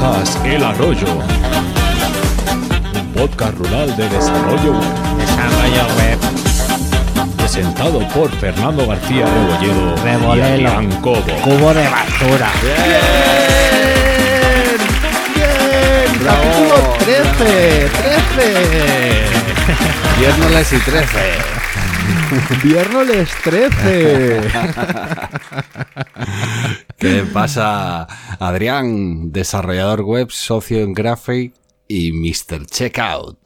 [0.00, 1.06] Podcast El Arroyo.
[2.94, 5.18] Un podcast rural de desarrollo web.
[5.18, 6.18] Desarrollo web.
[7.36, 10.70] Presentado por Fernando García Rebolledo y Rebolelo.
[10.70, 11.20] Adrián Cobo.
[11.44, 12.50] Cubo de basura.
[12.62, 12.80] ¡Bien!
[16.22, 17.90] Bravo, ¡Capítulo 13!
[18.38, 18.48] ¡13!
[20.18, 21.18] Viernes y 13.
[22.62, 24.40] ¡Viernes 13!
[27.00, 28.06] ¿Qué pasa,
[28.38, 29.32] Adrián?
[29.32, 31.54] Desarrollador web, socio en Graphic
[31.88, 32.66] y Mr.
[32.66, 33.38] Checkout.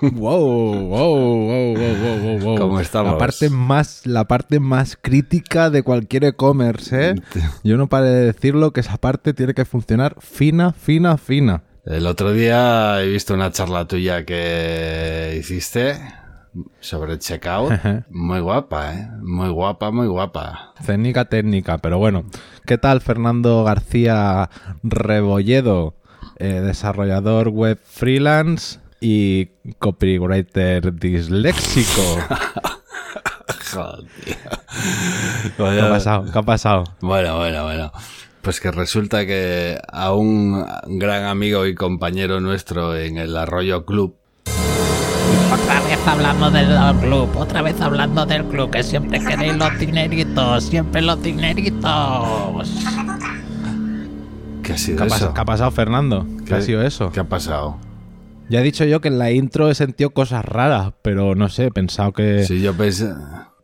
[0.00, 2.56] wow, wow, wow, wow, wow, wow, wow.
[2.56, 3.14] ¿Cómo estamos?
[3.14, 7.14] La parte más, la parte más crítica de cualquier e-commerce, ¿eh?
[7.64, 11.64] Yo no paré de decirlo que esa parte tiene que funcionar fina, fina, fina.
[11.84, 15.96] El otro día he visto una charla tuya que hiciste
[16.80, 17.72] sobre checkout.
[18.10, 19.08] Muy guapa, ¿eh?
[19.22, 20.74] Muy guapa, muy guapa.
[20.84, 22.24] Técnica, técnica, pero bueno.
[22.66, 24.50] ¿Qué tal Fernando García
[24.82, 25.94] Rebolledo,
[26.36, 29.46] eh, desarrollador web freelance y
[29.78, 32.02] copywriter disléxico?
[33.72, 34.04] Joder.
[35.56, 36.24] ¿Qué ha pasado?
[36.32, 36.84] ¿Qué ha pasado?
[37.00, 37.92] Bueno, bueno, bueno.
[38.42, 44.16] Pues que resulta que a un gran amigo y compañero nuestro en el Arroyo Club,
[45.52, 50.64] Otra vez hablando del club, otra vez hablando del club, que siempre queréis los dineritos,
[50.64, 52.68] siempre los dineritos.
[54.62, 55.14] ¿qué ha sido ¿Qué ha, eso?
[55.14, 56.26] pasado, qué ha pasado, Fernando?
[56.46, 57.10] ¿Qué, ha sido eso?
[57.10, 57.78] ¿Qué ha pasado?
[58.50, 61.66] Ya he dicho yo que en la intro he sentido cosas raras, pero no sé,
[61.66, 62.44] he pensado que...
[62.44, 63.14] Sí, yo pensé,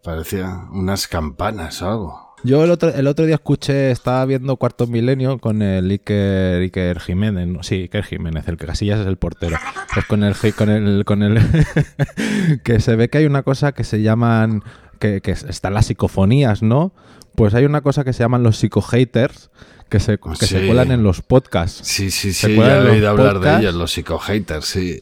[0.03, 2.24] parecía unas campanas o algo.
[2.45, 7.01] Yo el otro, el otro día escuché, estaba viendo Cuarto Milenio con el Iker, Iker
[7.01, 7.63] Jiménez, ¿no?
[7.63, 9.57] sí, Iker Jiménez, el que Casillas es el portero.
[9.95, 11.41] Pues con el, con el, con el,
[12.63, 14.63] que se ve que hay una cosa que se llaman,
[14.99, 16.93] que, que están las psicofonías, ¿no?
[17.35, 19.51] Pues hay una cosa que se llaman los psicohaters,
[19.89, 21.81] que se, que se cuelan en los podcasts.
[21.87, 25.01] Sí, sí, ¿Se sí, ya he oído hablar de ellos, los psicohaters, sí.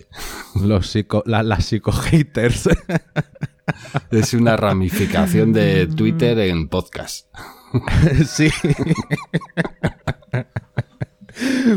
[0.55, 2.69] Los psico, la- las psicohaters.
[4.11, 7.29] Es una ramificación de Twitter en podcast.
[8.27, 8.51] sí.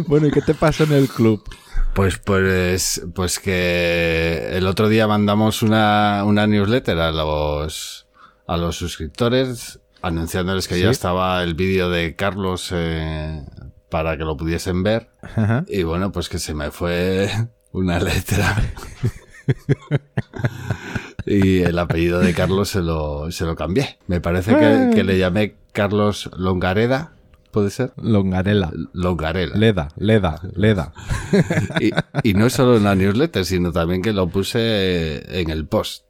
[0.07, 1.43] bueno, ¿y qué te pasó en el club?
[1.93, 8.07] Pues, pues, pues que el otro día mandamos una, una newsletter a los,
[8.47, 13.43] a los suscriptores anunciándoles que ya estaba el vídeo de Carlos eh,
[13.89, 15.09] para que lo pudiesen ver.
[15.23, 15.65] Ajá.
[15.67, 17.29] Y bueno, pues que se me fue
[17.71, 18.55] una letra.
[21.25, 23.97] y el apellido de Carlos se lo, se lo cambié.
[24.07, 27.13] Me parece que, que le llamé Carlos Longareda.
[27.51, 27.93] ¿Puede ser?
[27.95, 28.71] Longarela.
[28.93, 29.55] Longarela.
[29.55, 30.93] Leda, Leda, Leda.
[31.79, 31.91] Y,
[32.29, 36.05] y no solo en la newsletter, sino también que lo puse en el post.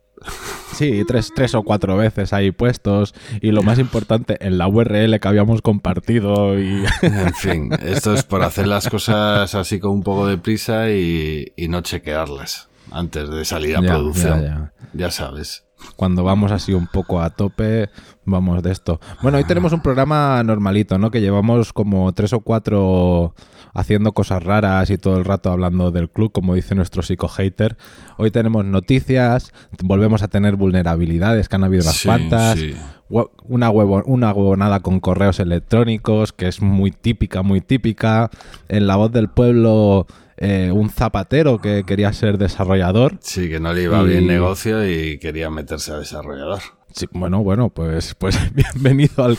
[0.73, 3.13] Sí, tres, tres o cuatro veces ahí puestos.
[3.41, 6.59] Y lo más importante, en la URL que habíamos compartido.
[6.59, 10.89] Y En fin, esto es por hacer las cosas así con un poco de prisa
[10.89, 14.41] y, y no chequearlas antes de salir a Ya, producción.
[14.41, 14.73] ya, ya.
[14.93, 15.63] ya sabes.
[15.97, 17.89] cuando vamos así un poco a tope,
[18.23, 18.99] vamos de esto.
[19.21, 21.11] Bueno, hoy tenemos un programa normalito, ¿no?
[21.11, 23.35] Que llevamos como tres o cuatro
[23.73, 27.75] haciendo cosas raras y todo el rato hablando del club, como dice nuestro psico-hater.
[28.17, 29.51] Hoy tenemos noticias,
[29.83, 32.57] volvemos a tener vulnerabilidades, que han habido unas Sí, cuantas.
[32.57, 32.73] sí.
[33.09, 38.31] Hue- Una, huevo, una huevonada con correos electrónicos, que es muy típica, muy típica.
[38.69, 40.07] En la voz del pueblo,
[40.37, 43.17] eh, un zapatero que quería ser desarrollador.
[43.21, 46.59] Sí, que no le iba Y- bien negocio y quería meterse a desarrollador.
[46.93, 49.37] Sí, bueno, bueno, pues, pues bienvenido al,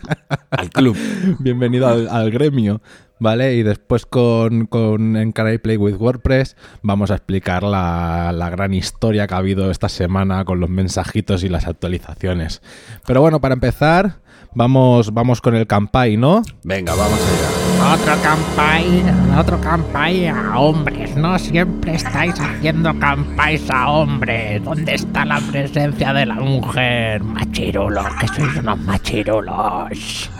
[0.50, 0.96] Al club.
[1.38, 2.82] bienvenido al, al gremio,
[3.18, 3.54] ¿vale?
[3.54, 8.50] Y después con, con en Can I Play with WordPress vamos a explicar la, la
[8.50, 12.60] gran historia que ha habido esta semana con los mensajitos y las actualizaciones.
[13.06, 14.20] Pero bueno, para empezar,
[14.54, 16.42] vamos, vamos con el campai, ¿no?
[16.62, 17.57] Venga, vamos allá.
[17.92, 24.62] Otro campaña, otro campaña a hombres, no siempre estáis haciendo campañas a hombres.
[24.62, 27.22] ¿Dónde está la presencia de la mujer?
[27.22, 30.30] Machirulos, que sois unos machirulos.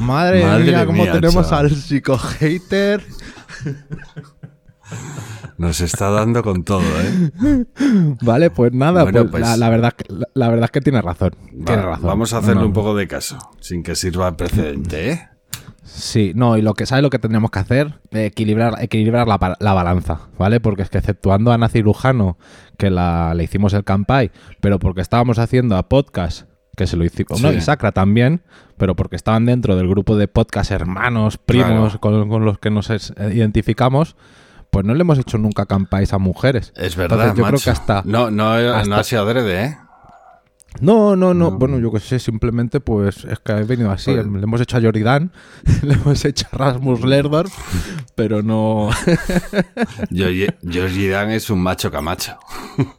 [0.00, 1.66] Madre, Madre mía, cómo mía, tenemos chaval.
[1.66, 3.02] al psico-hater.
[5.58, 7.64] Nos está dando con todo, ¿eh?
[8.22, 11.00] Vale, pues nada, Bueno, pues, pues- La, la verdad, la, la verdad es que tiene
[11.00, 11.30] razón.
[11.64, 12.06] Tiene razón.
[12.06, 12.66] Vamos a hacerle no.
[12.66, 15.28] un poco de caso, sin que sirva de precedente, ¿eh?
[15.84, 17.98] Sí, no, y lo que ¿sabes lo que tendríamos que hacer?
[18.12, 20.60] Equilibrar, equilibrar la, la balanza, ¿vale?
[20.60, 22.38] Porque es que exceptuando a Ana Cirujano,
[22.78, 24.30] que la, le hicimos el campai,
[24.60, 26.46] pero porque estábamos haciendo a podcast,
[26.76, 27.44] que se lo hicimos, Sí.
[27.44, 28.42] no, y Sacra también,
[28.78, 32.00] pero porque estaban dentro del grupo de podcast hermanos, primos, Claro.
[32.00, 34.16] con, con los que nos es- eh, identificamos,
[34.70, 36.72] pues no le hemos hecho nunca campais a mujeres.
[36.76, 39.76] Es verdad, Entonces, yo creo que hasta, No, no, no hasta- ha sido adrede, ¿eh?
[40.80, 41.50] No, no, no.
[41.50, 41.58] No.
[41.58, 44.12] Bueno, yo qué sé, simplemente pues es que ha venido así.
[44.12, 45.30] Pues- Le hemos hecho a Jordan,
[45.82, 47.52] le hemos hecho a Rasmus Lerdorf,
[48.14, 48.90] pero no.
[50.10, 52.36] Dan es un macho camacho.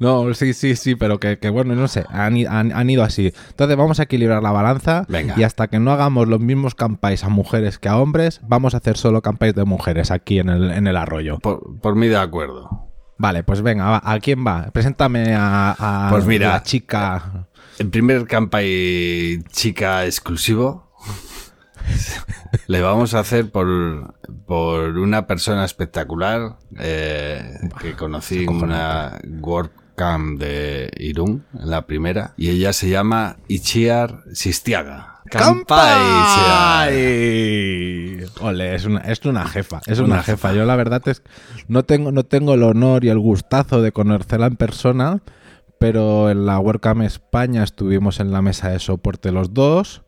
[0.00, 3.32] No, sí, sí, sí, pero que, que bueno, no sé, han, han- han ido así.
[3.50, 5.34] Entonces vamos a equilibrar la balanza Venga.
[5.36, 8.78] y hasta que no hagamos los mismos campais a mujeres que a hombres, vamos a
[8.78, 11.38] hacer solo campais de mujeres aquí en el, en el arroyo.
[11.38, 12.89] Por, por mí de acuerdo.
[13.20, 14.70] Vale, pues venga, ¿a quién va?
[14.72, 15.76] Preséntame a,
[16.06, 16.52] a Pues mira.
[16.52, 17.46] la chica.
[17.78, 20.90] El primer campai chica exclusivo
[22.66, 24.14] le vamos a hacer por,
[24.46, 32.32] por una persona espectacular eh, que conocí en una WordCamp de Irún, en la primera,
[32.38, 35.19] y ella se llama Ichiar Sistiaga.
[35.30, 36.90] ¡Campai!
[38.40, 40.48] Ole, es una, es una jefa, es una, Una jefa.
[40.48, 40.52] jefa.
[40.54, 41.22] Yo la verdad es
[41.68, 45.22] no tengo, no tengo el honor y el gustazo de conocerla en persona,
[45.78, 50.02] pero en la WordCamp España estuvimos en la mesa de soporte los dos.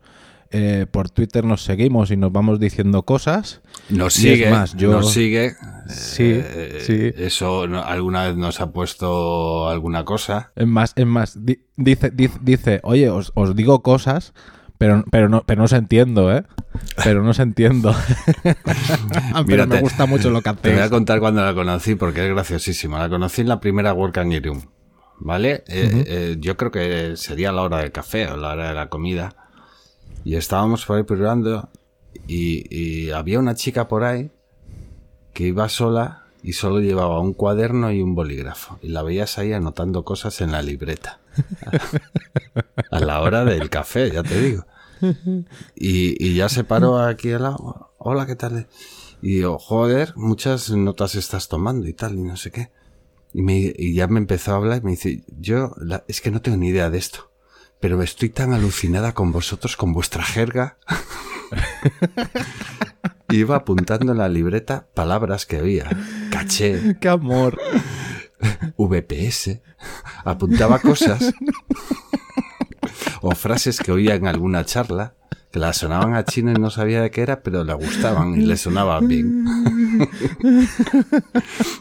[0.55, 3.61] eh, por Twitter nos seguimos y nos vamos diciendo cosas.
[3.89, 5.53] Nos sigue, más, yo- nos sigue.
[5.87, 7.11] Sí, Eh, sí.
[7.23, 10.51] Eso alguna vez nos ha puesto alguna cosa.
[10.55, 14.33] Es más, es más, di- dice, dice, dice, oye, os, os digo cosas,
[14.83, 16.43] pero, pero no, pero no os entiendo, ¿eh?
[17.03, 17.95] Pero no os entiendo.
[18.43, 21.95] pero Mira, me te- gusta mucho lo que Te voy a contar cuando la conocí
[21.95, 22.99] porque es graciosísima.
[22.99, 24.61] La conocí en la primera Work Irium,
[25.19, 25.63] ¿vale?
[25.67, 28.89] Eh, eh, yo creo que sería la hora del café o la hora de la
[28.89, 29.35] comida.
[30.25, 31.69] Y estábamos por ahí probando
[32.27, 34.31] y, y había una chica por ahí
[35.33, 38.79] que iba sola y solo llevaba un cuaderno y un bolígrafo.
[38.81, 41.19] Y la veías ahí anotando cosas en la libreta.
[42.91, 44.65] A la hora del café, ya te digo.
[45.75, 47.91] Y, y ya se paró aquí al lado.
[47.97, 48.67] Hola, ¿qué tal?
[49.21, 52.71] Y digo, joder, muchas notas estás tomando y tal, y no sé qué.
[53.33, 56.31] Y, me, y ya me empezó a hablar y me dice, yo la- es que
[56.31, 57.31] no tengo ni idea de esto,
[57.79, 60.77] pero estoy tan alucinada con vosotros, con vuestra jerga.
[63.29, 65.89] Iba apuntando en la libreta palabras que había.
[66.31, 67.59] Caché, ¡Qué amor!
[68.77, 69.61] VPS.
[70.25, 71.33] Apuntaba cosas
[73.23, 75.15] o frases que oía en alguna charla
[75.51, 78.45] que la sonaban a chino y no sabía de qué era, pero le gustaban y
[78.45, 79.45] le sonaban bien.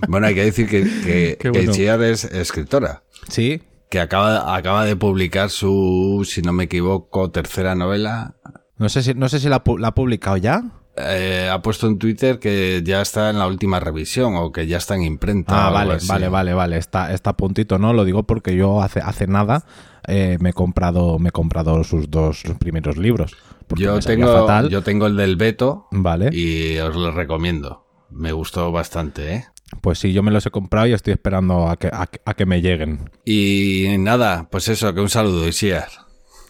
[0.08, 1.72] bueno, hay que decir que, que, que bueno.
[2.04, 8.36] Es escritora, Sí, que acaba, acaba de publicar su, si no me equivoco, tercera novela.
[8.76, 10.62] no sé si, no sé si la ha publicado ya.
[10.96, 14.76] Eh, ha puesto en Twitter que ya está en la última revisión o que ya
[14.76, 15.68] está en imprenta.
[15.68, 16.76] Ah, vale, vale, vale, vale.
[16.76, 17.92] Está, está a puntito, ¿no?
[17.94, 19.64] Lo digo porque yo hace, hace nada
[20.06, 23.34] eh, me he comprado, me he comprado sus dos primeros libros.
[23.76, 24.68] Yo tengo, fatal.
[24.68, 26.28] yo tengo el del Beto Vale.
[26.30, 27.86] y os lo recomiendo.
[28.10, 29.44] Me gustó bastante, ¿eh?
[29.80, 32.34] Pues sí, yo me los he comprado y estoy esperando a que, a, que- a
[32.34, 33.08] que me lleguen.
[33.24, 35.88] Y nada, pues eso, que un saludo, Isiar.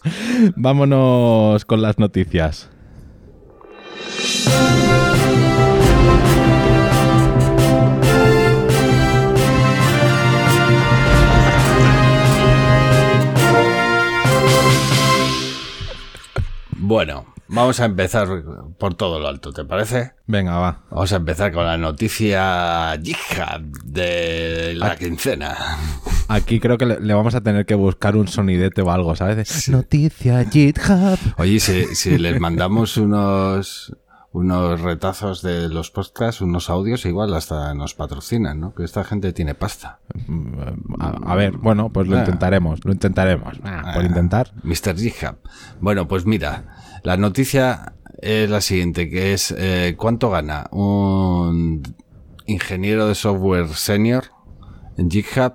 [0.57, 2.69] Vámonos con las noticias.
[16.95, 18.29] Bueno, vamos a empezar
[18.79, 20.13] por todo lo alto, ¿te parece?
[20.27, 20.81] Venga, va.
[20.91, 25.57] Vamos a empezar con la noticia Jihad de la quincena.
[26.29, 29.67] Aquí creo que le, le vamos a tener que buscar un sonidete o algo, ¿sabes?
[29.67, 31.19] De, Noticia GitHub.
[31.39, 33.97] Oye, si, si les mandamos unos
[34.35, 38.75] unos retazos de los podcasts, unos audios, igual hasta nos patrocinan, ¿no?
[38.75, 39.99] Que esta gente tiene pasta.
[40.99, 42.21] A, a ver, bueno, pues lo Ah.
[42.21, 43.59] intentaremos, lo intentaremos.
[43.63, 44.53] Ah, por intentar.
[44.63, 44.97] Mr.
[44.97, 45.35] Jihad.
[45.83, 46.65] Bueno, pues mira,
[47.03, 51.83] la noticia es la siguiente, que es eh, ¿cuánto gana un
[52.47, 54.25] ingeniero de software senior
[54.97, 55.55] en GitHub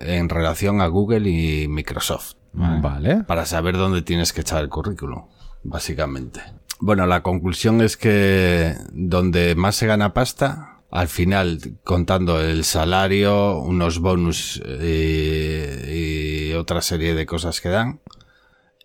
[0.00, 2.34] en relación a Google y Microsoft?
[2.52, 3.22] Vale.
[3.24, 5.26] Para saber dónde tienes que echar el currículum,
[5.62, 6.40] básicamente.
[6.80, 13.60] Bueno, la conclusión es que donde más se gana pasta, al final, contando el salario,
[13.60, 18.00] unos bonus eh, y otra serie de cosas que dan,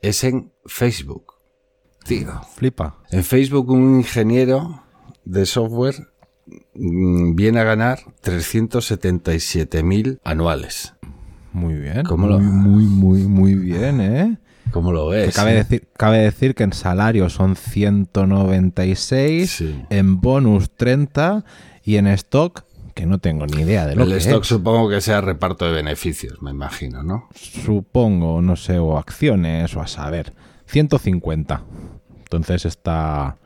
[0.01, 1.34] es en Facebook.
[2.05, 2.41] Tío.
[2.55, 2.97] Flipa.
[3.11, 4.81] En Facebook un ingeniero
[5.25, 5.95] de software
[6.75, 10.93] mm, viene a ganar 377.000 anuales.
[11.51, 12.03] Muy bien.
[12.03, 14.37] ¿Cómo muy, lo- muy, muy, muy bien, ¿eh?
[14.71, 15.33] ¿Cómo lo ves?
[15.35, 15.55] cabe, eh?
[15.55, 19.81] decir, cabe decir que en salario son 196, Sí.
[19.89, 21.45] en bonus 30
[21.83, 24.47] y en stock, que no tengo ni idea de lo El que stock es.
[24.47, 27.29] supongo que sea reparto de beneficios, me imagino, ¿no?
[27.35, 30.33] Supongo, no sé, o acciones o a saber.
[30.67, 31.61] 150.
[32.25, 33.37] Entonces está,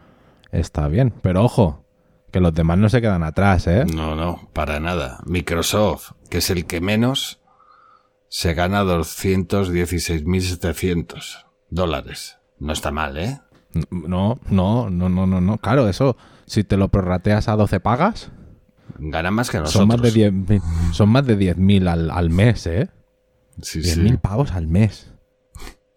[0.52, 1.14] está bien.
[1.22, 1.84] Pero ojo,
[2.32, 3.86] que los demás no se quedan atrás, ¿eh?
[3.94, 5.20] No, no, para nada.
[5.26, 7.40] Microsoft, que es el que menos,
[8.30, 12.38] se gana 216.700 dólares.
[12.60, 13.40] No está mal, ¿eh?
[13.92, 15.58] No, no, no, no, no, no.
[15.58, 18.32] Claro, eso, si te lo prorrateas a 12 pagas,
[18.98, 19.82] Gana más que nosotros.
[19.82, 20.34] son más de 10
[20.94, 22.90] son más de 10.000 al, al mes, ¿eh?
[23.62, 24.18] Sí, 10.000 sí.
[24.18, 25.12] pavos al mes.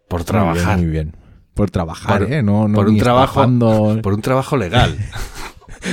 [0.09, 0.77] Por trabajar.
[0.79, 1.07] Muy bien.
[1.07, 1.17] muy bien.
[1.55, 2.43] Por trabajar, Por- ¿eh?
[2.43, 3.99] No, no por un trabajo estafando.
[4.03, 4.97] por un trabajo legal.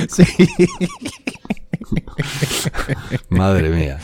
[0.08, 0.22] Sí.
[3.28, 3.98] Madre mía.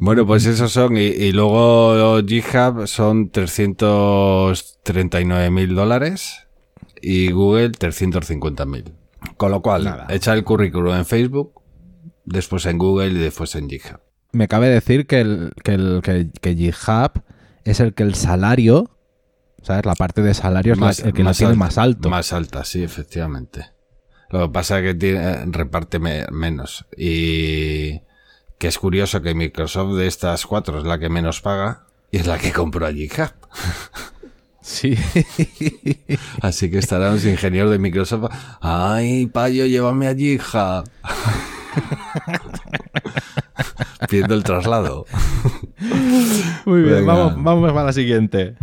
[0.00, 0.96] Bueno, pues esos son.
[0.96, 6.46] Y, y luego GitHub son 339 mil dólares
[7.00, 8.92] y Google 350 mil.
[9.36, 10.06] Con lo cual, Nada.
[10.10, 11.60] echa el currículum en Facebook,
[12.24, 14.00] después en Google y después en GitHub.
[14.32, 17.22] Me cabe decir que el, que el que, que GitHub
[17.64, 18.90] es el que el salario,
[19.62, 19.86] ¿sabes?
[19.86, 22.10] La parte de salario es la- el que lo tiene alta- más alto.
[22.10, 23.66] Más alta, sí, efectivamente.
[24.30, 26.86] Lo que pasa es que tiene, reparte me- menos.
[26.96, 28.00] Y
[28.58, 32.26] que es curioso que Microsoft de estas cuatro es la que menos paga y es
[32.26, 33.30] la que compró a GitHub.
[34.62, 34.94] Sí.
[36.42, 38.30] Así que estarán los ingenieros de Microsoft.
[38.60, 40.84] Ay, payo, llévame a GitHub.
[44.08, 45.06] Pidiendo el traslado.
[46.66, 47.14] Muy bien, Venga.
[47.14, 48.56] vamos, vamos a la siguiente.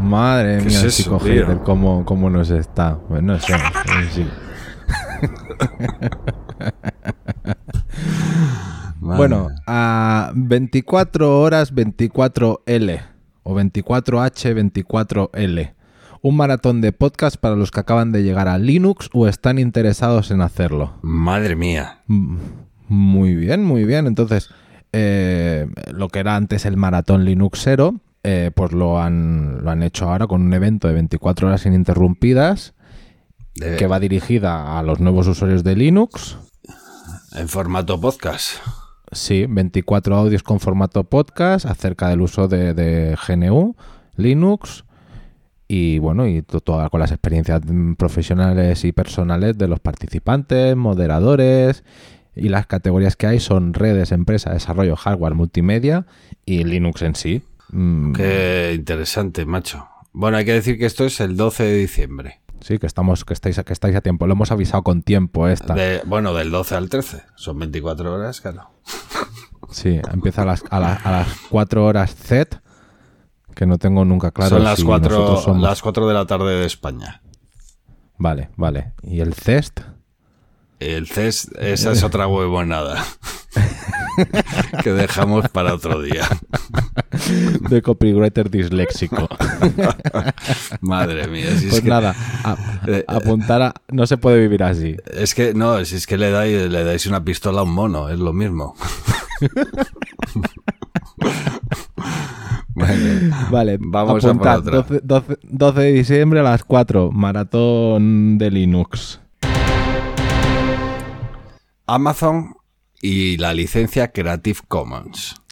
[0.00, 2.98] Madre ¿Qué mía, es eso, chico hater, cómo, cómo nos está.
[3.08, 3.40] Bueno, eh,
[4.12, 4.26] sí.
[9.16, 13.02] Bueno, a 24 horas 24L
[13.42, 15.74] o 24H 24L.
[16.22, 20.30] Un maratón de podcast para los que acaban de llegar a Linux o están interesados
[20.30, 20.98] en hacerlo.
[21.00, 22.02] Madre mía.
[22.88, 24.06] Muy bien, muy bien.
[24.06, 24.50] Entonces,
[24.92, 30.08] eh, lo que era antes el maratón Linuxero, eh, pues lo han, lo han hecho
[30.10, 32.74] ahora con un evento de 24 horas ininterrumpidas
[33.54, 36.36] De- que va dirigida a los nuevos usuarios de Linux.
[37.34, 38.56] En formato podcast.
[39.12, 43.74] Sí, 24 audios con formato podcast acerca del uso de, de GNU,
[44.16, 44.84] Linux
[45.66, 47.60] y bueno, y to- toda con las experiencias
[47.96, 51.84] profesionales y personales de los participantes, moderadores
[52.36, 56.06] y las categorías que hay son redes, empresa, desarrollo, hardware, multimedia
[56.44, 57.42] y Linux en sí.
[57.72, 59.86] Mm, Qué interesante, macho.
[60.12, 62.40] Bueno, hay que decir que esto es el 12 de diciembre.
[62.60, 64.26] Sí, que estamos, que estáis, que estáis a tiempo.
[64.26, 65.72] Lo hemos avisado con tiempo esta.
[65.74, 67.22] De- bueno, del 12 al 13.
[67.36, 68.70] Son 24 horas, claro.
[69.70, 72.60] Sí, empieza a las, a, la- a las 4 horas Z,
[73.54, 74.56] que no tengo nunca claro.
[74.56, 77.22] Son las si 4, nosotros somos- las 4 de la tarde de España.
[78.18, 78.92] Vale, vale.
[79.02, 79.80] ¿Y el CEST?
[80.80, 83.04] El CES, esa es otra huevonada.
[84.82, 86.26] que dejamos para otro día.
[87.68, 89.28] De copywriter disléxico.
[90.80, 91.50] Madre mía.
[91.58, 92.56] si es Pues que- nada, a-
[92.86, 93.74] Eh, apuntar a...
[93.92, 94.96] No se puede vivir así.
[95.12, 98.08] Es que no, si es que le dais, le dais una pistola a un mono,
[98.08, 98.74] es lo mismo.
[102.74, 104.76] bueno, Vale, Vamos a por otra.
[104.82, 109.20] 12, 12 12 de diciembre a las 4, maratón de Linux.
[111.92, 112.56] Amazon
[113.02, 115.42] y la licencia Creative Commons.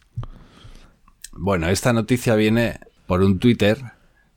[1.33, 3.77] Bueno, esta noticia viene por un Twitter,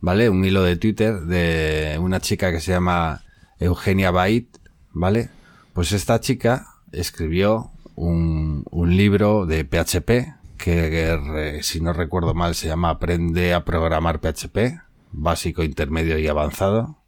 [0.00, 0.28] ¿vale?
[0.28, 3.22] Un hilo de Twitter de una chica que se llama
[3.60, 4.48] Eugenia Bait,
[4.90, 5.30] ¿vale?
[5.74, 12.66] Pues esta chica escribió un, un libro de PHP que, si no recuerdo mal se
[12.66, 14.80] llama Aprende a programar PHP,
[15.12, 17.01] básico, intermedio y avanzado.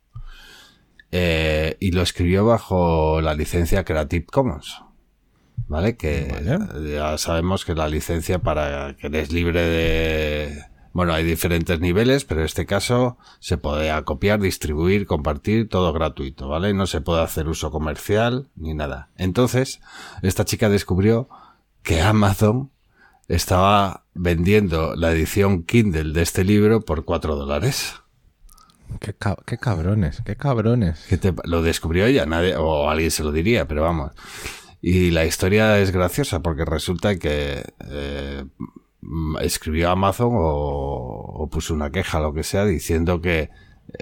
[1.16, 4.83] Eh, y lo escribió bajo la licencia Creative Commons.
[5.68, 5.97] ¿Vale?
[5.97, 6.90] Que Vale.
[6.92, 10.64] ya sabemos que la licencia para que eres libre de...
[10.92, 16.49] Bueno, hay diferentes niveles, pero en este caso se puede copiar, distribuir, compartir, todo gratuito,
[16.49, 16.75] ¿vale?
[16.75, 19.11] No se puede hacer uso comercial ni nada.
[19.16, 19.80] Entonces,
[20.23, 21.28] esta chica descubrió
[21.85, 22.73] que Amazon
[23.28, 27.94] estaba vendiendo la edición Kindle de este libro por 4 dólares.
[29.00, 31.07] Qué, ca- qué cabrones, qué cabrones.
[31.45, 34.12] lo descubrió ella, nadie, o alguien se lo diría, pero vamos.
[34.81, 38.45] Y la historia es graciosa porque resulta que eh,
[39.41, 43.50] escribió Amazon o, puso una queja, lo que sea, diciendo que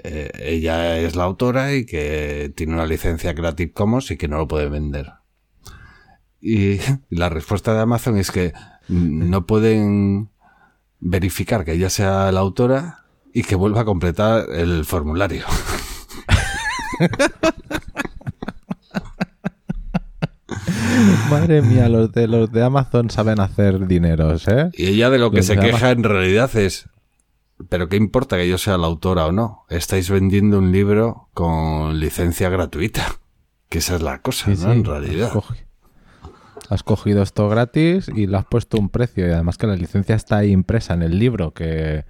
[0.03, 4.37] eh, ella es la autora y que tiene una licencia Creative Commons y que no
[4.37, 5.11] lo puede vender.
[6.41, 8.53] Y la respuesta de Amazon es que
[8.89, 10.29] no pueden
[10.99, 13.02] verificar que ella sea la autora
[13.33, 15.45] y que vuelva a completar el formulario.
[21.29, 24.69] Madre mía, los de, los de Amazon saben hacer dineros, ¿eh?
[24.73, 26.89] Y ella de lo que Los se de queja en realidad es,
[27.69, 29.65] pero ¿qué importa que yo sea la autora o no?
[29.69, 33.15] Estáis vendiendo un libro con licencia gratuita.
[33.69, 34.71] Que esa es la cosa, Sí, ¿no?
[34.71, 35.31] sí, En realidad.
[36.69, 39.27] Has cogido esto gratis y le has puesto un precio.
[39.27, 42.05] Y además que la licencia está ahí impresa en el libro, que,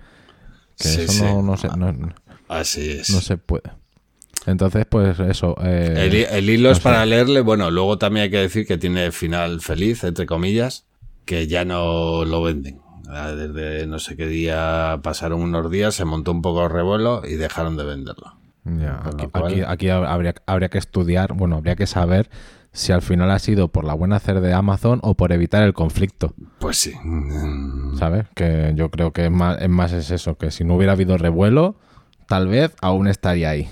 [0.77, 1.21] que Sí, eso sí.
[1.23, 2.13] No, no se, no-
[2.47, 3.09] Así es.
[3.09, 3.71] no se puede.
[4.45, 5.55] Entonces, pues eso.
[5.63, 6.83] eh, El, el hilo es sé.
[6.83, 7.41] para leerle.
[7.41, 10.85] Bueno, luego también hay que decir que tiene final feliz, entre comillas,
[11.25, 12.81] que ya no lo venden.
[13.07, 17.21] Ah, Desde no sé qué día pasaron unos días, se montó un poco el revuelo
[17.25, 18.33] y dejaron de venderlo.
[18.65, 22.29] Ya, aquí, cual- aquí- aquí habría, habría que estudiar, bueno, habría que saber
[22.73, 25.73] si al final ha sido por la buena hacer de Amazon o por evitar el
[25.73, 26.93] conflicto, Pues sí.
[27.03, 28.25] Mm, ¿sabes?
[28.35, 31.17] Que yo creo que es más, es más es eso, que si no hubiera habido
[31.17, 31.75] revuelo,
[32.27, 33.69] tal vez aún estaría ahí.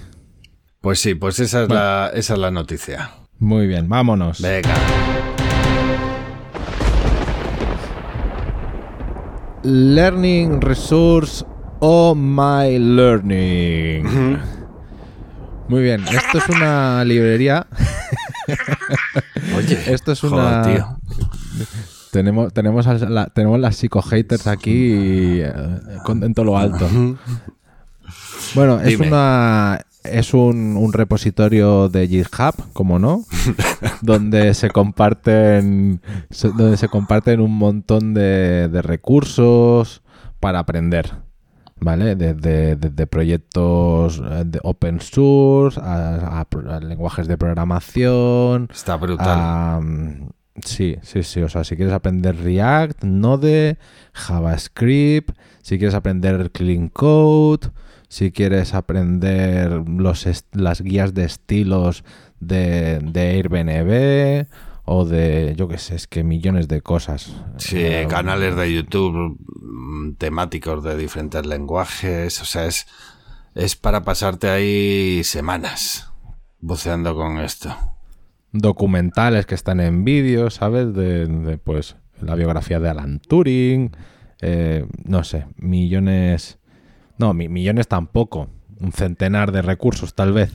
[0.81, 3.11] Pues sí, pues esa es, la, esa es la noticia.
[3.39, 4.39] Muy bien, vámonos.
[4.39, 4.73] Venga.
[9.63, 11.45] Learning Resource
[11.79, 14.39] Oh My Learning.
[15.67, 17.65] Muy bien, esto es una librería.
[19.55, 20.61] Oye, Esto es joder, una.
[20.63, 20.87] tío.
[22.11, 25.53] Tenemos, tenemos, a la- tenemos las psico-haters aquí eh,
[26.03, 26.87] con- en todo lo alto.
[28.55, 29.79] Bueno, es una.
[30.03, 33.23] Es un, un repositorio de GitHub, como no,
[34.01, 36.01] donde se comparten
[36.55, 40.01] donde se comparten un montón de, de recursos
[40.39, 41.11] para aprender,
[41.81, 42.15] ¿vale?
[42.15, 50.31] Desde, desde proyectos eh, de open source a, a a lenguajes de programación, Está brutal.
[50.63, 51.41] Sí, sí, sí.
[51.41, 53.77] O sea, si quieres aprender React, Node,
[54.13, 57.69] JavaScript, si quieres aprender Clean Code,
[58.09, 62.03] si quieres aprender los las guías de estilos
[62.39, 64.47] de, de Airbnb
[64.85, 67.33] o de, yo qué sé, es que millones de cosas.
[67.57, 72.41] Sí, Eh, canales de YouTube mm, temáticos de diferentes lenguajes.
[72.41, 72.87] O sea, es,
[73.55, 76.11] es para pasarte ahí semanas
[76.59, 77.75] buceando con esto.
[78.51, 80.93] documentales que están en vídeo, ¿sabes?
[80.93, 83.95] De, de, pues la biografía de Alan Turing,
[84.41, 86.59] eh, no sé, millones,
[87.17, 90.53] no, mi- millones tampoco, un centenar de recursos tal vez.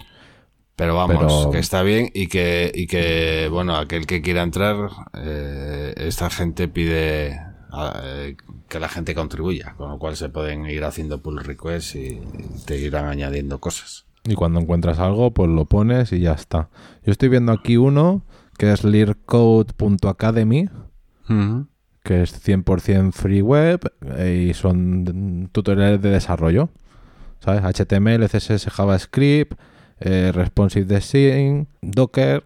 [0.77, 4.77] Pero vamos, Pero- que está bien y que, y que, bueno, aquel que quiera entrar,
[5.15, 7.39] eh, esta gente pide
[7.73, 8.37] a- eh,
[8.69, 12.21] que la gente contribuya, con lo cual se pueden ir haciendo pull requests y
[12.67, 14.05] te irán añadiendo cosas.
[14.25, 16.69] Y cuando encuentras algo, pues lo pones y ya está.
[17.05, 18.23] Yo estoy viendo aquí uno
[18.59, 20.69] que es learcode.academy,
[22.03, 23.81] que es 100% free web
[24.17, 26.71] eh, y son tutoriales de desarrollo.
[27.41, 27.63] ¿Sabes?
[27.63, 29.59] HTML, CSS, JavaScript,
[30.01, 32.45] eh, responsive design, Docker.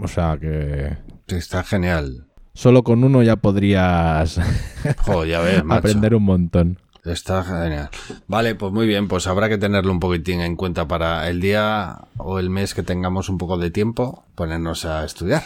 [0.00, 0.96] O sea que
[1.28, 2.26] Está genial.
[2.54, 4.36] solo con uno ya podrías
[5.26, 6.78] ya ves, aprender un montón.
[7.04, 7.88] Está genial.
[8.26, 11.98] Vale, pues muy bien, pues habrá que tenerlo un poquitín en cuenta para el día
[12.18, 15.42] o el mes que tengamos un poco de tiempo, ponernos a estudiar.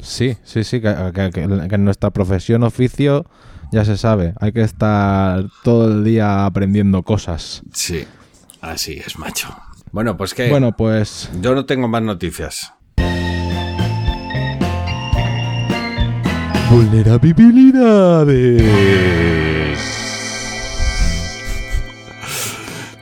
[0.00, 3.26] Sí, sí, sí, que, que- que- que en nuestra profesión oficio
[3.72, 7.62] ya se sabe, hay que estar todo el día aprendiendo cosas.
[7.72, 8.04] Sí,
[8.60, 9.54] así es, macho.
[9.94, 12.74] Bueno, pues que Bueno, pues yo no tengo más noticias.
[16.68, 18.60] vulnerabilidades.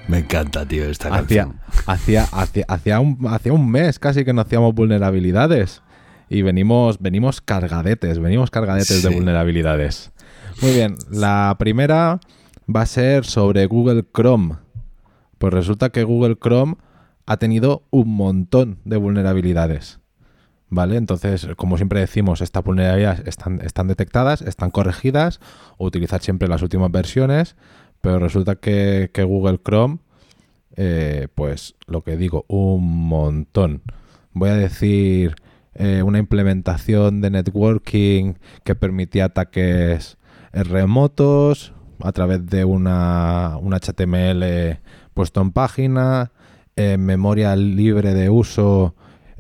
[0.06, 1.60] Me encanta, tío, esta canción.
[1.86, 5.80] hacía, hacía, hacía un, hacía un mes casi que no hacíamos vulnerabilidades.
[6.28, 10.12] Y venimos, venimos cargadetes, venimos cargadetes de vulnerabilidades.
[10.60, 12.20] Muy bien, la primera
[12.68, 14.56] va a ser sobre Google Chrome.
[15.42, 16.76] Pues resulta que Google Chrome
[17.26, 19.98] ha tenido un montón de vulnerabilidades.
[20.68, 20.96] ¿Vale?
[20.96, 25.40] Entonces, como siempre decimos, estas vulnerabilidades están, detectadas, están corregidas,
[25.78, 27.56] utilizar siempre las últimas versiones,
[28.00, 29.98] pero resulta que, Google Chrome,
[30.76, 33.82] eh, pues lo que digo, un montón.
[34.34, 35.34] Voy a decir
[35.74, 40.18] eh, una implementación de networking que permitía ataques
[40.52, 44.78] remotos a través de una, un HTML
[45.14, 46.32] puesto en página,
[46.76, 48.94] eh, memoria libre de uso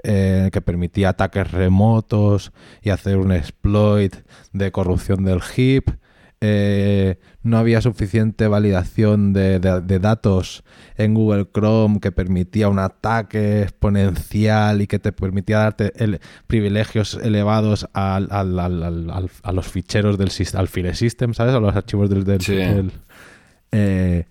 [0.04, 4.14] eh, que permitía ataques remotos y hacer un exploit
[4.52, 5.84] de corrupción del heap.
[6.44, 10.64] Eh, no había suficiente validación de, de- de datos
[10.96, 17.14] en Google Chrome que permitía un ataque exponencial y que te permitía darte el- privilegios
[17.22, 21.54] elevados al- a los ficheros del al file system, ¿sabes?
[21.54, 22.56] A los archivos del, del- Sí.
[22.56, 22.90] del-
[23.70, 24.24] eh,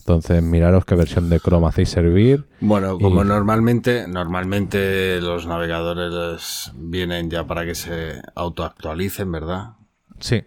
[0.00, 2.46] Entonces, miraros qué versión de Chrome hacéis servir.
[2.60, 9.72] Bueno, como Y- normalmente, normalmente los navegadores vienen ya para que se autoactualicen, ¿verdad?
[10.20, 10.42] Sí,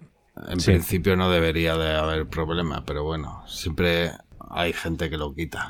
[0.49, 0.71] En Sí.
[0.71, 4.11] principio no debería de haber problema, pero bueno, siempre
[4.53, 5.69] hay gente que lo quita.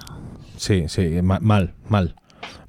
[0.58, 2.16] sí, sí, ma- mal, mal.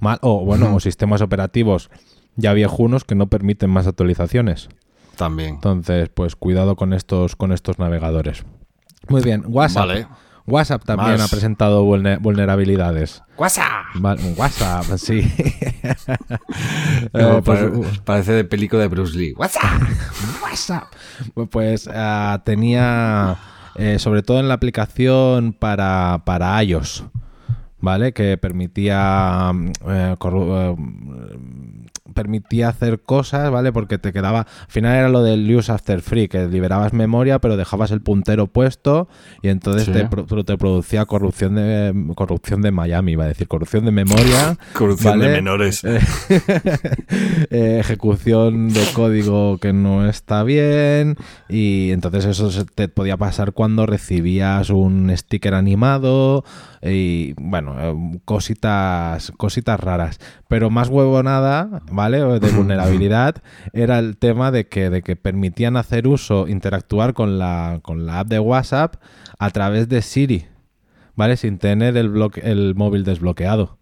[0.00, 1.90] Mal, o bueno, o sistemas operativos
[2.36, 4.68] ya viejunos que no permiten más actualizaciones.
[5.16, 5.54] También.
[5.56, 8.44] Entonces, pues cuidado con estos, con estos navegadores.
[9.08, 9.86] Muy bien, WhatsApp.
[9.86, 10.06] Vale.
[10.44, 11.20] WhatsApp también Más.
[11.22, 13.22] ha presentado vulne- vulnerabilidades.
[13.38, 13.84] ¡WhatsApp!
[13.94, 15.22] Vale, WhatsApp, sí.
[17.14, 17.70] Eh, pues, pare-
[18.04, 19.34] parece de película de Bruce Lee.
[19.36, 19.82] ¡WhatsApp!
[20.42, 20.84] WhatsApp.
[21.50, 23.36] Pues ah, tenía,
[23.76, 27.04] eh, sobre todo en la aplicación para, para iOS,
[27.80, 28.12] ¿vale?
[28.12, 30.76] Que permitía, mm, eh, eh,
[32.12, 33.72] permitía hacer cosas, ¿vale?
[33.72, 37.56] Porque te quedaba, al final era lo del use after free, que liberabas memoria, pero
[37.56, 39.08] dejabas el puntero puesto
[39.42, 39.92] y entonces Sí.
[39.92, 44.56] te, pro- te producía corrupción de corrupción de Miami, iba a decir, corrupción de memoria.
[44.74, 45.82] Corrupción de menores.
[47.50, 51.16] Eh, ejecución de código que no está bien
[51.48, 56.44] y entonces eso se te podía pasar cuando recibías un sticker animado
[56.82, 62.01] y bueno, eh, cositas cositas raras, pero más huevonada, ¿vale?
[62.06, 63.36] O De vulnerabilidad
[63.72, 68.20] era el tema de que de que permitían hacer uso, interactuar con la con la
[68.20, 68.96] app de WhatsApp
[69.38, 70.46] a través de Siri,
[71.14, 71.36] ¿vale?
[71.36, 73.78] Sin tener el bloque, el móvil desbloqueado.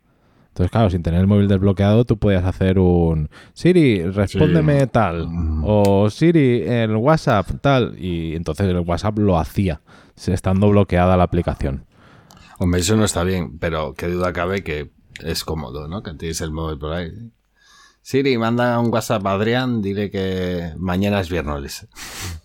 [0.49, 4.87] Entonces, claro, sin tener el móvil desbloqueado, tú podías hacer un Siri, respóndeme Sí.
[4.89, 5.29] tal.
[5.63, 7.95] O Siri, el WhatsApp, tal.
[7.99, 9.81] Y entonces el WhatsApp lo hacía,
[10.27, 11.85] estando bloqueada la aplicación.
[12.59, 14.91] Hombre, eso no está bien, pero qué duda cabe que
[15.23, 16.03] es cómodo, ¿no?
[16.03, 17.11] Que tienes el móvil por ahí.
[18.03, 21.87] Siri, manda un WhatsApp a Adrián, dile que mañana es viernes.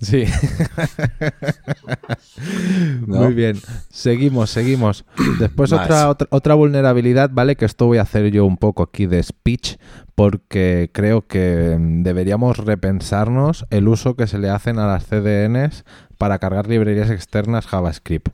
[0.01, 0.25] Sí.
[3.07, 3.23] ¿No?
[3.23, 3.57] Muy bien.
[3.89, 5.05] Seguimos, seguimos.
[5.39, 7.55] Después otra, otra, otra vulnerabilidad, ¿vale?
[7.55, 9.77] Que esto voy a hacer yo un poco aquí de speech,
[10.13, 15.85] porque creo que deberíamos repensarnos el uso que se le hacen a las CDNs
[16.17, 18.27] para cargar librerías externas JavaScript.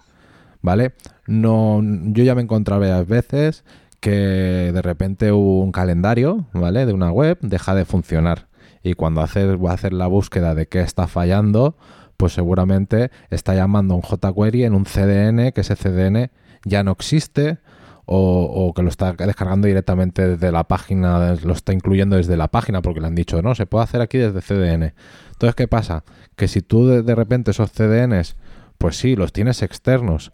[0.63, 0.93] ¿Vale?
[1.27, 3.63] No, yo ya me he encontrado varias veces
[4.01, 6.85] que de repente un calendario, ¿vale?
[6.85, 8.47] De una web deja de funcionar.
[8.83, 11.77] Y cuando haces, voy a hacer la búsqueda de qué está fallando,
[12.17, 16.31] pues seguramente está llamando a un jQuery en un CDN, que ese CDN
[16.65, 17.59] ya no existe,
[18.05, 22.47] o, o que lo está descargando directamente desde la página, lo está incluyendo desde la
[22.47, 24.93] página, porque le han dicho, no, se puede hacer aquí desde CDN.
[25.31, 26.03] Entonces, ¿qué pasa?
[26.35, 28.35] Que si tú de, de repente esos CDNs,
[28.79, 30.31] pues sí, los tienes externos,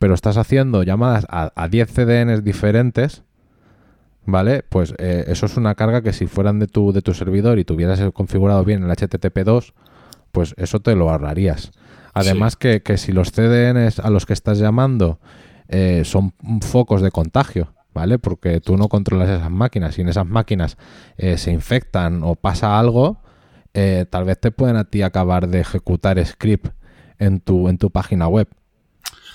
[0.00, 3.22] pero estás haciendo llamadas a, a 10 CDNs diferentes,
[4.24, 4.64] ¿vale?
[4.66, 7.66] Pues eh, eso es una carga que si fueran de tu, de tu servidor y
[7.66, 9.74] tuvieras configurado bien el HTTP2,
[10.32, 11.72] pues eso te lo ahorrarías.
[12.14, 15.20] Además que, que si los CDNs a los que estás llamando
[15.68, 16.32] eh, son
[16.62, 18.18] focos de contagio, ¿vale?
[18.18, 20.78] Porque tú no controlas esas máquinas y en esas máquinas
[21.18, 23.18] eh, se infectan o pasa algo,
[23.72, 26.68] tal vez te pueden a ti acabar de ejecutar script
[27.18, 28.48] en tu, en tu página web.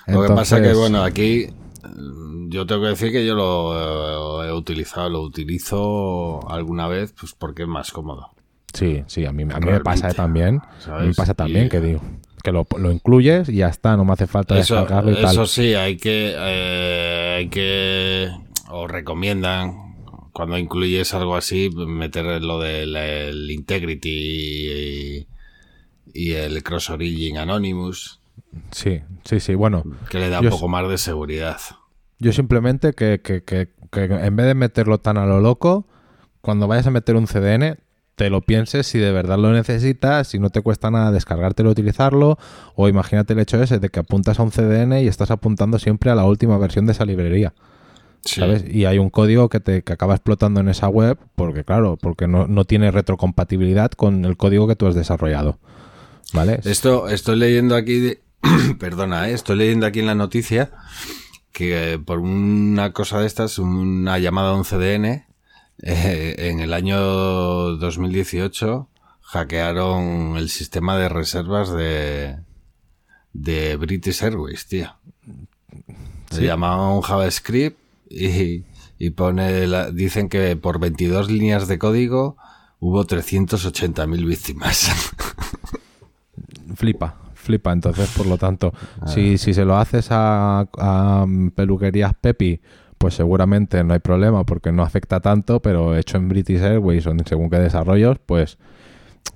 [0.07, 1.47] Lo que pasa que, bueno, aquí
[1.83, 7.13] mm, yo tengo que decir que yo lo eh, he utilizado, lo utilizo alguna vez,
[7.19, 8.29] pues porque es más cómodo.
[8.73, 10.61] Sí, sí, a mí, a mí me pasa también.
[10.87, 12.01] A mí me pasa también Y- que digo
[12.43, 15.31] que lo, lo incluyes y ya está, no me hace falta Eso, descargarlo y tal.
[15.31, 18.29] eso sí, hay que, eh, hay que,
[18.69, 19.95] o recomiendan,
[20.31, 25.27] cuando incluyes algo así, meter lo del el Integrity y,
[26.13, 28.19] y el Cross Origin Anonymous,
[28.71, 29.55] Sí, sí, sí.
[29.55, 31.57] Bueno, que le da un poco más de seguridad.
[32.19, 35.87] yo simplemente que, que, que, que en vez de meterlo tan a lo loco,
[36.41, 37.77] cuando vayas a meter un CDN,
[38.15, 42.37] te lo pienses si de verdad lo necesitas, si no te cuesta nada descargártelo, utilizarlo,
[42.75, 46.11] o imagínate el hecho ese de que apuntas a un CDN y estás apuntando siempre
[46.11, 47.53] a la última versión de esa librería.
[48.23, 48.39] Sí.
[48.39, 48.63] ¿sabes?
[48.67, 52.27] Y hay un código que te que acaba explotando en esa web porque, claro, porque
[52.27, 55.59] no, no tiene retrocompatibilidad con el código que tú has desarrollado.
[56.33, 56.59] ¿Vale?
[56.63, 58.21] Esto estoy leyendo aquí, de-
[58.79, 59.33] perdona, ¿eh?
[59.33, 60.71] estoy leyendo aquí en la noticia
[61.51, 65.25] que eh, por una cosa de estas, una llamada a un CDN,
[65.81, 68.89] eh, en el año 2018
[69.21, 72.37] hackearon el sistema de reservas de,
[73.33, 74.93] de British Airways, tío.
[76.29, 76.43] Se Sí.
[76.43, 77.77] llamaba un JavaScript
[78.09, 78.63] y,
[78.99, 82.35] y pone la- dicen que por 22 líneas de código
[82.79, 84.91] hubo 380.000 víctimas.
[86.75, 87.15] Flipa,
[87.45, 87.71] flipa.
[87.71, 89.07] Entonces, por lo tanto, Ah.
[89.07, 92.59] si, si se lo haces a, a peluquerías Pepi,
[92.97, 97.11] pues seguramente no hay problema porque no afecta tanto, pero hecho en British Airways o
[97.11, 98.57] en según qué desarrollos, pues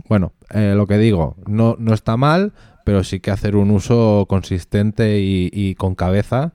[0.08, 2.54] bueno, eh, lo que digo, no, no está mal,
[2.86, 6.54] pero sí que hacer un uso consistente y, y con cabeza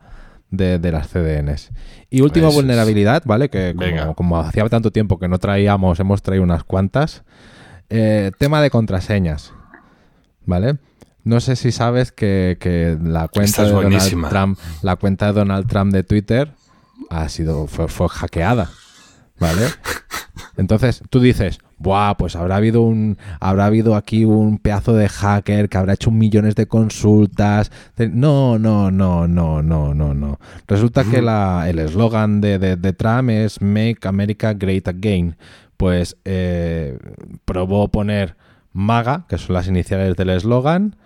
[0.51, 1.71] de, de las CDNs.
[2.11, 2.63] Y última Eso es.
[2.65, 3.51] vulnerabilidad, ¿vale?
[3.51, 3.75] Que
[4.17, 7.23] como hacía tanto tiempo que no traíamos, hemos traído unas cuantas.
[7.91, 9.53] Eh, tema de contraseñas,
[10.47, 10.79] ¿vale?
[11.25, 14.03] No sé si sabes que, que la cuenta de Donald.
[14.31, 16.53] Trump, la cuenta de Donald Trump de Twitter
[17.11, 18.71] ha sido fue, fue hackeada,
[19.41, 19.63] ¿vale?
[20.57, 25.69] Entonces tú dices, Buah, pues habrá habido un habrá habido aquí un pedazo de hacker
[25.69, 27.71] que habrá hecho millones de consultas.
[27.99, 30.39] No, no, no, no, no, no, no.
[30.69, 35.37] Resulta que la, el eslogan de, de- de Trump es Make America Great Again.
[35.77, 36.99] Pues eh,
[37.45, 38.37] probó poner
[38.73, 40.97] MAGA, que son las iniciales del eslogan,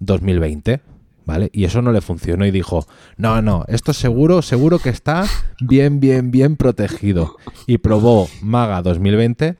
[0.00, 0.80] 2020.
[1.24, 1.50] ¿Vale?
[1.52, 5.26] Y eso no le funcionó y dijo, no, no, esto seguro, seguro que está
[5.60, 7.36] bien, bien, bien protegido.
[7.66, 9.56] Y probó Maga 2020,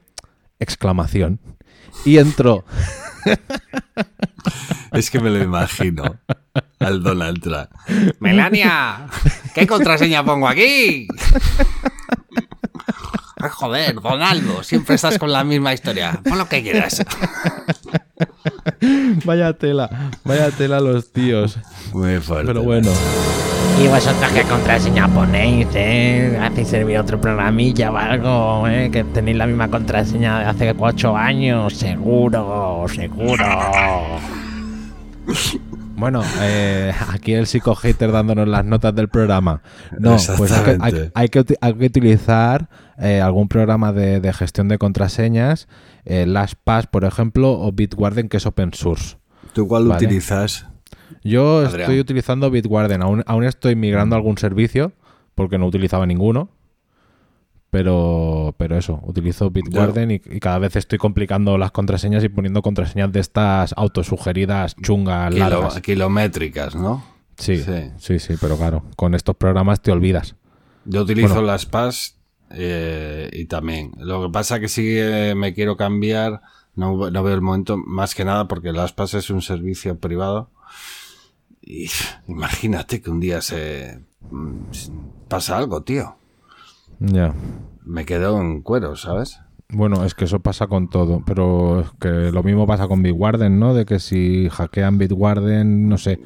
[0.61, 1.41] exclamación.
[2.05, 2.65] Y entró.
[4.93, 6.19] Es que me lo imagino.
[6.79, 7.69] Al Donald Trump.
[8.21, 9.07] Melania,
[9.55, 11.07] ¿qué contraseña pongo aquí?
[13.37, 16.19] Ay, joder, Donaldo, siempre estás con la misma historia.
[16.25, 17.05] Pon lo que quieras.
[19.25, 19.89] Vaya tela,
[20.25, 21.59] vaya tela los tíos.
[21.93, 22.47] Muy fuerte.
[22.47, 22.91] Pero bueno,
[23.83, 26.39] ¿Y vosotros qué contraseña ponéis, eh?
[26.41, 28.91] ¿Hacéis servir otro programilla o algo, eh?
[28.91, 31.75] Que tenéis la misma contraseña de hace ocho años.
[31.75, 33.45] Seguro, seguro.
[35.97, 39.61] bueno, eh, aquí el psico hater dándonos las notas del programa.
[39.99, 44.33] No, pues hay que, hay- que uti- hay que utilizar eh, algún programa de, de
[44.33, 45.69] gestión de contraseñas,
[46.07, 49.17] eh, LastPass, por ejemplo, o Bitwarden, que es open source.
[49.53, 50.05] ¿Tú cuál Vale.
[50.07, 50.67] utilizas?
[51.23, 51.81] Yo Adrián.
[51.83, 54.93] estoy utilizando Bitwarden, aún, aún estoy migrando a algún servicio,
[55.35, 56.49] porque no utilizaba ninguno.
[57.71, 62.63] Pero, pero eso, utilizo Bitwarden y, y cada vez estoy complicando las contraseñas y poniendo
[62.63, 65.81] contraseñas de estas autosugeridas chungas Kilo- largas.
[65.81, 67.05] kilométricas, ¿no?
[67.37, 67.91] Sí, Sí.
[67.99, 70.37] sí, sí, pero claro, con estos programas te olvidas.
[70.87, 71.43] Yo utilizo Bueno.
[71.49, 72.17] las PAS
[72.51, 73.93] eh, y también.
[73.99, 74.97] Lo que pasa que sí
[75.35, 76.41] me quiero cambiar,
[76.75, 80.51] no, no veo el momento, más que nada porque las PAS es un servicio privado.
[81.63, 81.89] Y
[82.29, 84.57] imagínate que un día se mm,
[85.29, 86.17] pasa algo, tío.
[87.01, 87.35] Ya.
[87.85, 89.41] Me quedo en cuero, ¿sabes?
[89.69, 93.59] Bueno, es que eso pasa con todo, pero es que lo mismo pasa con Bitwarden,
[93.59, 93.75] ¿no?
[93.75, 96.21] De que si hackean Bitwarden, no sé.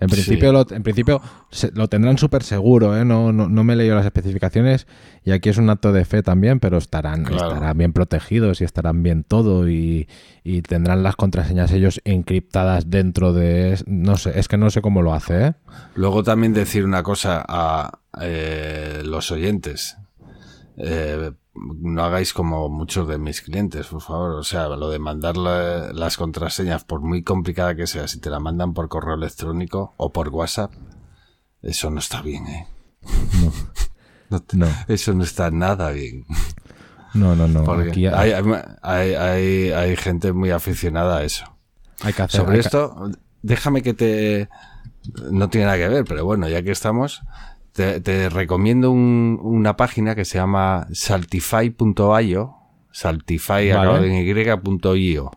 [0.00, 0.52] En principio, Sí.
[0.52, 3.04] lo, en principio se- lo tendrán súper seguro, ¿eh?
[3.04, 4.86] No, no, no me he leído las especificaciones
[5.24, 7.48] y aquí es un acto de fe también, pero estarán, Claro.
[7.54, 10.08] estarán bien protegidos y estarán bien todo y,
[10.44, 13.78] y tendrán las contraseñas ellos encriptadas dentro de...
[13.86, 15.52] No sé, es que no sé cómo lo hace, ¿eh?
[15.94, 19.96] Luego también decir una cosa a eh, los oyentes.
[21.80, 24.32] No hagáis como muchos de mis clientes, por favor.
[24.32, 28.30] O sea, lo de mandar la- las contraseñas, por muy complicada que sea, si te
[28.30, 30.72] la mandan por correo electrónico o por WhatsApp,
[31.62, 32.66] eso no está bien, ¿eh?
[34.30, 36.24] No te- No, Eso no está nada bien.
[37.14, 37.64] no, no, no.
[37.64, 38.32] Porque hay,
[38.82, 41.44] hay, hay, hay gente muy aficionada a eso.
[42.02, 42.40] hay que hacer...
[42.40, 43.10] Sobre que- esto,
[43.42, 44.48] déjame que te...
[45.30, 47.22] No tiene nada que ver, pero bueno, ya que estamos,
[47.78, 52.54] te, te recomiendo un- una página que se llama saltify.io,
[52.90, 54.06] saltify Vale.
[54.06, 55.30] en y.io,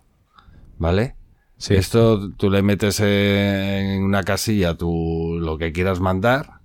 [0.78, 1.16] ¿vale?
[1.58, 1.76] Sí.
[1.76, 6.62] Esto tú le metes en una casilla tu, lo que quieras mandar,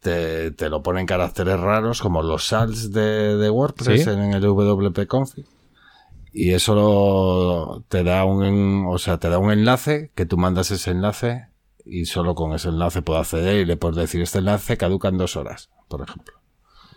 [0.00, 4.10] te, te lo pone en caracteres raros como los salts de, de WordPress Sí.
[4.10, 5.44] en el WP Config
[6.32, 10.70] y eso lo- te da un o sea te da un enlace que tú mandas
[10.70, 11.48] ese enlace
[11.90, 15.18] y solo con ese enlace puedo acceder y le puedes decir este enlace caduca en
[15.18, 16.34] dos horas por ejemplo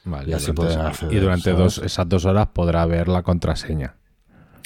[0.05, 1.57] Vale, Y así durante- pueden acceder, y durante ¿sabes?
[1.57, 3.95] dos, esas dos horas podrá ver la contraseña.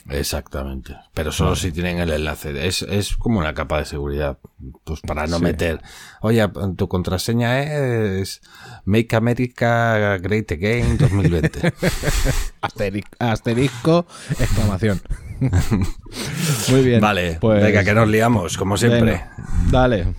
[0.10, 4.38] Exactamente pero solo si tienen el enlace es, es como una capa de seguridad
[4.84, 5.44] pues para no Sí.
[5.44, 5.82] meter
[6.22, 8.42] oye tu contraseña es
[8.86, 11.74] Make America Great Again 2020
[12.62, 14.06] Asteri- asterisco,
[14.40, 15.02] exclamación.
[16.70, 17.00] Muy bien.
[17.02, 19.36] vale pues, venga que nos liamos como siempre venga,
[19.70, 20.16] dale.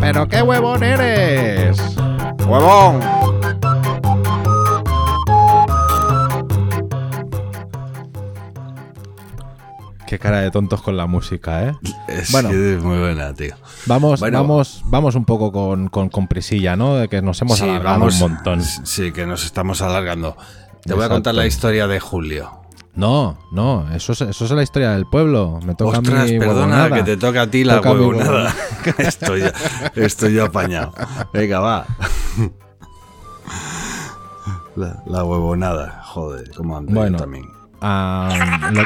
[0.00, 1.78] Pero qué huevón eres.
[2.48, 3.00] Huevón
[10.06, 11.74] Qué cara de tontos con la música, ¿eh?
[12.08, 12.48] es Bueno.
[12.48, 14.38] que es muy buena tío Vamos, Bueno.
[14.40, 16.94] vamos, vamos un poco con, con, con prisilla, ¿no?
[16.96, 18.20] De que nos hemos Sí, alargado vamos.
[18.22, 18.62] un montón.
[18.62, 20.36] Sí, que nos estamos alargando.
[20.82, 22.57] Te voy a contar la historia de Julio.
[22.98, 25.60] No, no, eso es, eso es la historia del pueblo.
[25.64, 26.96] Me toca a mí perdona, huevonada.
[26.96, 28.52] que te toca a ti la Toca huevonada.
[28.98, 29.42] estoy,
[29.94, 30.92] estoy yo apañado.
[31.32, 31.86] Venga, va.
[34.76, 37.18] La, la huevonada, joder, cómo ando yo Bueno.
[37.18, 37.46] también.
[37.80, 38.82] Ah, lo,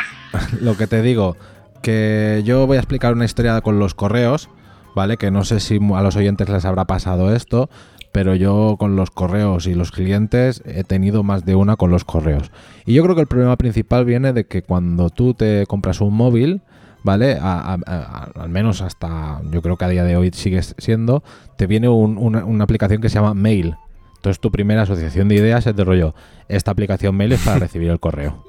[0.61, 1.37] lo que te digo,
[1.83, 4.48] que yo voy a explicar una historia con los correos,
[4.94, 5.16] ¿vale?
[5.16, 7.68] Que no sé si a los oyentes les habrá pasado esto,
[8.12, 12.05] pero yo con los correos y los clientes he tenido más de una con los
[12.05, 12.51] correos.
[12.87, 16.14] Y yo creo que el problema principal viene de que cuando tú te compras un
[16.14, 16.61] móvil,
[17.03, 17.38] ¿vale?
[17.40, 21.22] A- a- a- al menos hasta, yo creo que a día de hoy sigue siendo,
[21.57, 23.77] te viene un- una, una aplicación que se llama Mail.
[24.16, 26.14] Entonces tu primera asociación de ideas es de rollo,
[26.48, 28.44] esta aplicación Mail es para recibir el correo.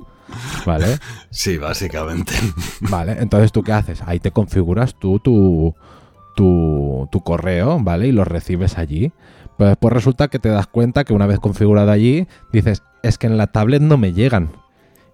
[0.65, 0.85] ¿Vale?
[1.31, 2.33] Sí, básicamente.
[2.81, 4.01] Vale, entonces tú qué haces?
[4.05, 5.73] Ahí te configuras tú tu,
[6.35, 8.07] tu, tu correo, ¿vale?
[8.07, 9.11] Y lo recibes allí.
[9.57, 13.27] Pero después resulta que te das cuenta que una vez configurado allí, dices, es que
[13.27, 14.51] en la tablet no me llegan.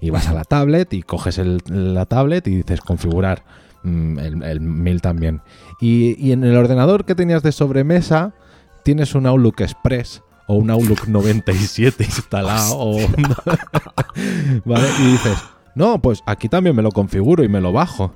[0.01, 3.43] Y vas a la tablet y coges el- la tablet y dices configurar
[3.83, 5.41] mm, el, el mail también.
[5.81, 8.33] Y, y en el ordenador que tenías de sobremesa,
[8.83, 12.77] tienes un Outlook Express o un Outlook 97 instalado.
[12.77, 13.35] o un-
[14.65, 14.87] ¿Vale?
[15.01, 15.37] Y dices,
[15.75, 18.13] no, pues aquí también me lo configuro y me lo bajo.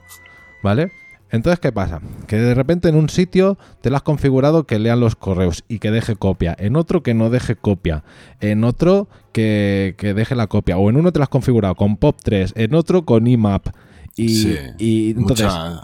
[0.63, 0.91] ¿Vale?
[1.33, 1.99] Entonces, ¿qué pasa?
[2.27, 5.79] Que de repente en un sitio te lo has configurado que lean los correos y
[5.79, 8.03] que deje copia, en otro que no deje copia,
[8.39, 11.97] en otro que, que deje la copia, o en uno te lo has configurado con
[11.97, 13.67] POP3, en otro con IMAP.
[14.15, 14.55] Y, sí.
[14.77, 15.81] y entonces Mucha-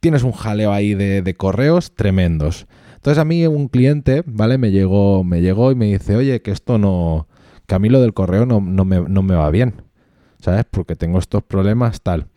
[0.00, 2.66] tienes un jaleo ahí de, de correos tremendos.
[2.94, 4.56] Entonces a mí un cliente, ¿vale?
[4.56, 7.28] Me llegó, me llegó y me dice, oye, que esto no,
[7.66, 9.82] que a mí lo del correo no, no me, no me va bien,
[10.40, 10.64] ¿sabes?
[10.70, 12.28] Porque tengo estos problemas, tal.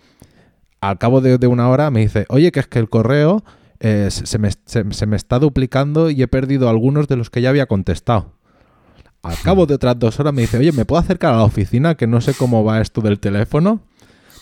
[0.89, 3.43] Al cabo de, de una hora me dice, oye, que es que el correo
[3.79, 7.41] eh, se, me, se- se me está duplicando y he perdido algunos de los que
[7.41, 8.33] ya había contestado.
[9.21, 11.95] Al cabo de otras dos horas me dice, oye, ¿me puedo acercar a la oficina?
[11.95, 13.79] Que no sé cómo va esto del teléfono.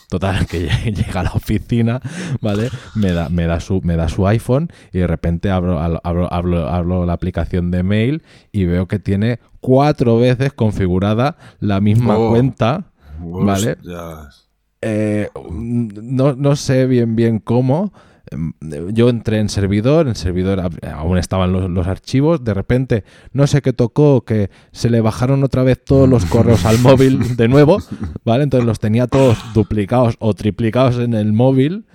[0.10, 2.02] Total, que llega a la oficina,
[2.42, 2.70] ¿vale?
[2.94, 6.68] Me da, me da, su, me da su iPhone y de repente abro, abro, abro,
[6.70, 12.30] abro la aplicación de mail y veo que tiene cuatro veces configurada la misma Oh.
[12.32, 13.72] cuenta, ¿vale?
[13.82, 14.43] Hostias.
[14.86, 17.94] Eh, no, no sé bien bien cómo.
[18.32, 18.54] Em,
[18.94, 20.62] Yo entré en servidor, en servidor
[20.94, 25.44] aún estaban los, los archivos, de repente no sé qué tocó, que se le bajaron
[25.44, 27.80] otra vez todos los correos al móvil de nuevo,
[28.26, 28.44] ¿vale?
[28.44, 31.86] Entonces los tenía todos duplicados o triplicados en el móvil,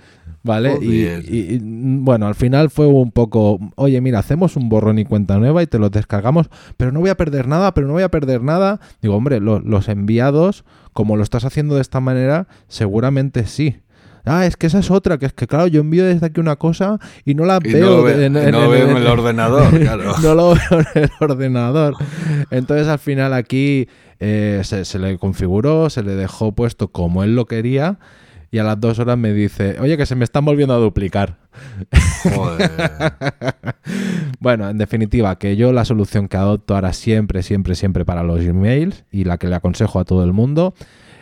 [0.42, 0.78] ¿vale?
[0.80, 1.24] Y, Joder.
[1.28, 5.38] y- y, bueno, al final fue un poco, oye, mira, hacemos un borrón y cuenta
[5.38, 8.10] nueva y te lo descargamos, pero no voy a perder nada, pero no voy a
[8.10, 8.80] perder nada.
[9.02, 13.76] Digo, hombre, lo- los enviados, como lo estás haciendo de esta manera, seguramente sí.
[14.24, 16.56] Ah, es que esa es otra, que es que claro, yo envío desde aquí una
[16.56, 19.06] cosa y no la Y veo no, ve- en, no en- veo en en- el
[19.06, 20.12] ordenador, claro.
[20.22, 21.94] no lo veo en el ordenador.
[22.50, 23.88] Entonces al final aquí
[24.20, 27.98] eh, se, se le configuró, se le dejó puesto como él lo quería
[28.50, 31.36] y a las dos horas me dice, oye, que se me están volviendo a duplicar.
[32.34, 32.70] Joder.
[34.40, 38.40] Bueno, en definitiva, que yo la solución que adopto ahora siempre, siempre, siempre para los
[38.40, 40.74] emails y la que le aconsejo a todo el mundo,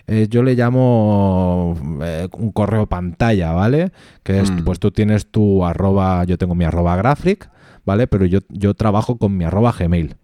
[0.07, 3.93] eh, yo le llamo eh, un correo pantalla, ¿vale?
[4.23, 4.65] Que es, Mm.
[4.65, 7.49] pues tú tienes tu arroba, yo tengo mi arroba graphic,
[7.87, 8.07] ¿vale?
[8.07, 10.17] Pero yo, yo trabajo con mi arroba gmail.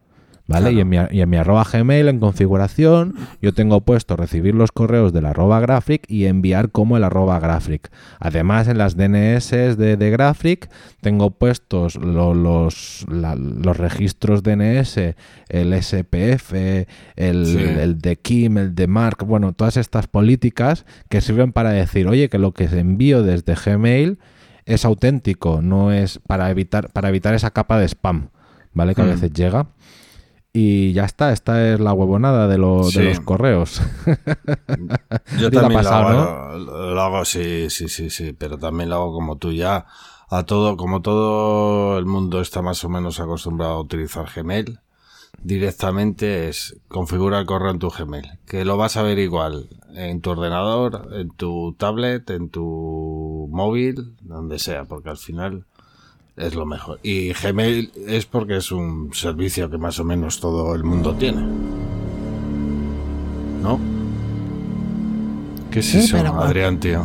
[0.52, 0.70] ¿Vale?
[0.70, 0.76] Claro.
[0.76, 4.70] Y, en mi, y en mi arroba Gmail en configuración yo tengo puesto recibir los
[4.72, 7.90] correos del arroba graphic y enviar como el arroba graphic.
[8.20, 15.14] Además en las DNS de, de graphic tengo puestos lo- los, la- los registros DNS,
[15.48, 16.52] el SPF,
[17.16, 17.58] el, Sí.
[17.58, 22.28] el de Kim, el de Mark, bueno, todas estas políticas que sirven para decir, oye,
[22.28, 24.18] que lo que envío desde Gmail
[24.64, 28.28] es auténtico, no es para evitar, para evitar esa capa de spam,
[28.72, 28.94] ¿vale?
[28.94, 29.10] Que a Hmm.
[29.10, 29.66] veces llega.
[30.54, 33.02] Y ya está, esta es la huevonada de, lo- de Sí.
[33.02, 33.80] los correos.
[35.40, 39.12] Yo también pasado, lo, hago, lo hago, sí, sí, sí, sí, pero también lo hago
[39.14, 39.86] como tú ya.
[40.28, 44.78] A todo, como todo el mundo está más o menos acostumbrado a utilizar Gmail,
[45.42, 50.20] directamente es configura el correo en tu Gmail, que lo vas a ver igual en
[50.20, 55.66] tu ordenador, en tu tablet, en tu móvil, donde sea, porque al final
[56.36, 56.98] es lo mejor.
[57.02, 61.42] Y Gmail es porque es un servicio que más o menos todo el mundo tiene.
[63.62, 63.78] ¿No?
[65.70, 67.04] ¿Qué es Sí, eso, pero- Adrián, tío?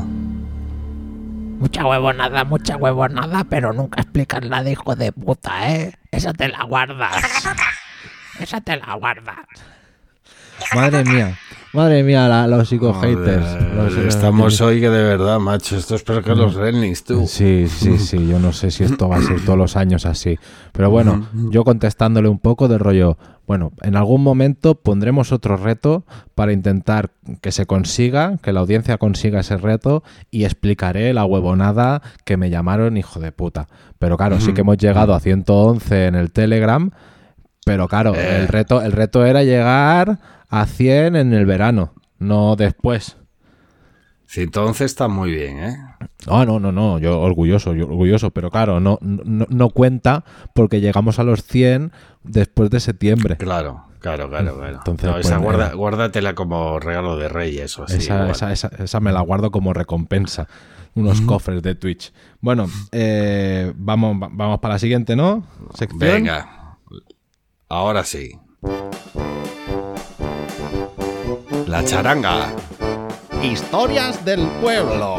[1.60, 5.94] Mucha huevonada, mucha huevonada, pero nunca explicas la de hijo de puta, ¿eh?
[6.12, 7.15] Esa te la guardas.
[8.40, 9.38] Esa te la guardas.
[10.75, 11.38] madre mía,
[11.78, 13.46] madre mía, la- los psico-haters.
[13.75, 15.78] Los Estamos hoy que de verdad, macho.
[15.78, 17.25] Esto es peor que los Rennies, tú.
[17.28, 20.38] Sí, sí, sí, yo no sé si esto va a ser todos los años así.
[20.73, 26.04] Pero bueno, yo contestándole un poco de rollo, bueno, en algún momento pondremos otro reto
[26.36, 27.12] para intentar
[27.42, 32.50] que se consiga, que la audiencia consiga ese reto y explicaré la huevonada que me
[32.50, 33.67] llamaron hijo de puta.
[34.00, 36.92] Pero claro, sí que hemos llegado a 111 en el Telegram,
[37.65, 38.40] pero claro, Eh.
[38.42, 40.19] el reto el reto era llegar
[40.50, 43.17] a 100 en el verano, no después.
[44.25, 45.77] Sí, entonces está muy bien, ¿eh?
[46.27, 50.81] Ah, no, no, no, yo orgulloso, yo orgulloso, pero claro, no, no, no cuenta porque
[50.81, 51.91] llegamos a los 100
[52.23, 53.37] después de septiembre.
[53.37, 54.75] Claro, claro, claro, claro.
[54.77, 57.95] Entonces, No, pues, esa guarda- eh, guárdatela como regalo de reyes o así.
[57.98, 60.48] esa, esa, esa, esa me la guardo como recompensa.
[60.95, 62.12] Unos cofres de Twitch.
[62.41, 65.43] Bueno, eh, vamos, va- vamos para la siguiente, ¿no?
[65.75, 66.00] Sección.
[66.00, 66.77] Venga,
[67.69, 68.31] ahora sí.
[71.68, 72.50] La charanga.
[73.44, 75.18] Historias del pueblo.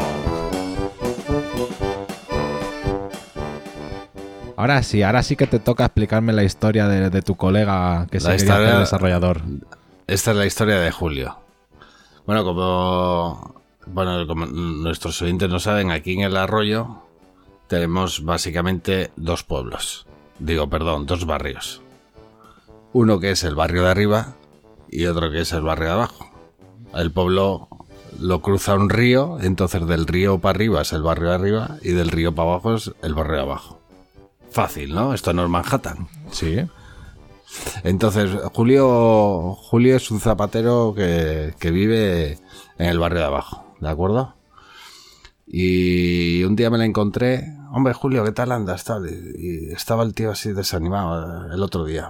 [4.57, 8.19] Ahora sí, ahora sí que te toca explicarme la historia de, de tu colega que
[8.19, 9.41] se La quería hacer historia- desarrollador.
[10.07, 11.37] Esta es la historia de Julio.
[12.25, 17.03] Bueno, como, bueno, como nuestros oyentes no saben, aquí en el arroyo
[17.67, 20.07] tenemos básicamente dos pueblos.
[20.39, 21.81] Digo, perdón, dos barrios.
[22.91, 24.33] Uno que es el barrio de arriba
[24.89, 26.25] y otro que es el barrio de abajo.
[26.93, 27.67] El pueblo
[28.19, 31.91] lo cruza un río, entonces del río para arriba es el barrio de arriba y
[31.91, 33.79] del río para abajo es el barrio de abajo.
[34.51, 35.13] Fácil, ¿no?
[35.13, 36.07] Esto no es Manhattan.
[36.31, 36.57] Sí.
[37.83, 42.39] Entonces, Julio, Julio es un zapatero que, que vive
[42.77, 44.35] en el barrio de abajo, ¿de acuerdo?
[45.51, 48.83] Y un día me la encontré, hombre Julio, ¿qué tal andas?
[48.83, 49.09] Tal?
[49.09, 52.07] Y, estaba el tío así desanimado el otro día,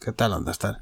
[0.00, 0.58] ¿qué tal andas?
[0.58, 0.80] Tal?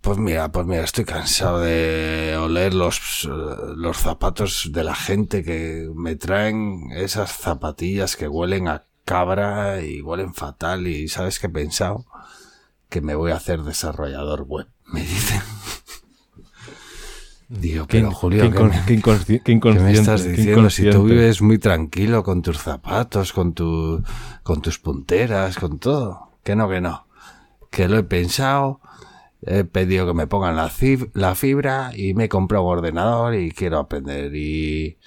[0.00, 3.28] Pues mira, pues mira, estoy cansado de oler los,
[3.76, 10.00] los zapatos de la gente que me traen esas zapatillas que huelen a cabra y
[10.00, 12.06] huelen fatal y ¿sabes qué he pensado?
[12.88, 15.40] que me voy a hacer desarrollador web, me dicen.
[17.48, 20.70] Digo, Qué, pero Julio, qué ¿qué, me, qué inconsci- qué qué me estás diciendo?
[20.70, 24.02] Si tú vives muy tranquilo con tus zapatos, con, tu,
[24.44, 26.30] con tus punteras, con todo.
[26.44, 27.06] Que no, que no.
[27.70, 28.80] Que lo he pensado,
[29.42, 34.34] he pedido que me pongan la, fibra y me he un ordenador y quiero aprender.
[34.34, 34.98] Y,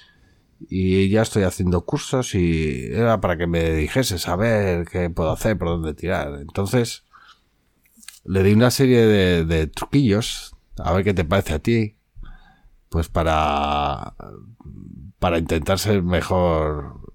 [0.68, 5.56] y ya estoy haciendo cursos y era para que me dijese saber qué puedo hacer,
[5.58, 6.40] por dónde tirar.
[6.40, 7.04] Entonces,
[8.24, 11.96] le di una serie de, de truquillos, a ver qué te parece a ti,
[12.88, 14.14] pues para,
[15.18, 17.12] para intentar ser mejor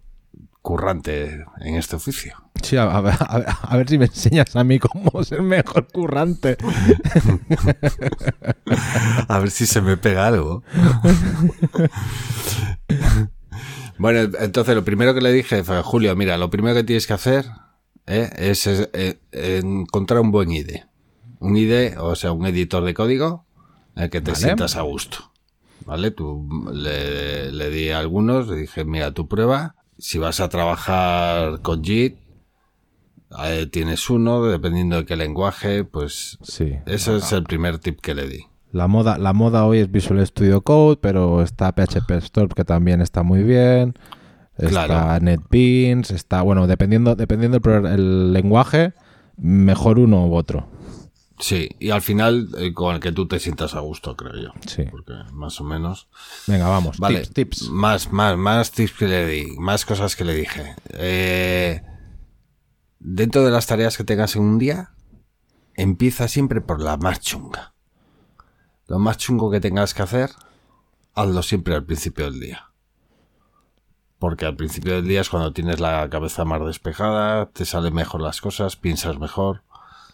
[0.61, 2.48] currante en este oficio.
[2.62, 6.57] Sí, a, a ver, a si me enseñas a mí cómo ser mejor currante.
[9.28, 10.64] A ver si se me pega algo.
[13.97, 17.14] bueno, entonces lo primero que le dije fue, Julio, mira, lo primero que tienes que
[17.14, 17.45] hacer
[18.05, 18.30] ¿eh?
[18.38, 20.86] es, es, eh, encontrar un buen IDE.
[21.39, 23.45] Un IDE, o sea, un editor de código
[23.95, 24.43] que te Vale.
[24.43, 25.32] sientas a gusto.
[25.86, 26.12] ¿Vale?
[26.12, 31.62] Tú le, le di a algunos, le dije, mira, tu prueba, si vas a trabajar
[31.62, 32.18] con JIT,
[33.71, 36.73] tienes uno, dependiendo de qué lenguaje, pues Sí.
[36.86, 38.45] ese es el primer tip que le di.
[38.71, 43.01] La moda, la moda hoy es Visual Studio Code, pero está PHP Storm que también
[43.01, 43.95] está muy bien.
[44.57, 45.23] Está Claro.
[45.25, 48.93] NetBeans, está, bueno, dependiendo, dependiendo el, pro- el lenguaje,
[49.38, 50.67] mejor uno u otro.
[51.39, 54.49] Sí, y al final eh, con el que tú te sientas a gusto, creo yo.
[54.67, 54.84] Sí.
[54.91, 56.09] Porque más o menos.
[56.45, 56.97] Venga, vamos.
[56.99, 57.69] Vale, Tips, tips.
[57.69, 60.75] Más, más, más tips que le di, más cosas que le dije.
[60.95, 61.82] Eh,
[62.99, 64.91] dentro de las tareas que tengas en un día,
[65.75, 67.73] empieza siempre por la más chunga.
[68.87, 70.31] Lo más chungo que tengas que hacer,
[71.15, 72.71] hazlo siempre al principio del día.
[74.17, 78.21] Porque al principio del día es cuando tienes la cabeza más despejada, te salen mejor
[78.21, 79.63] las cosas, piensas mejor.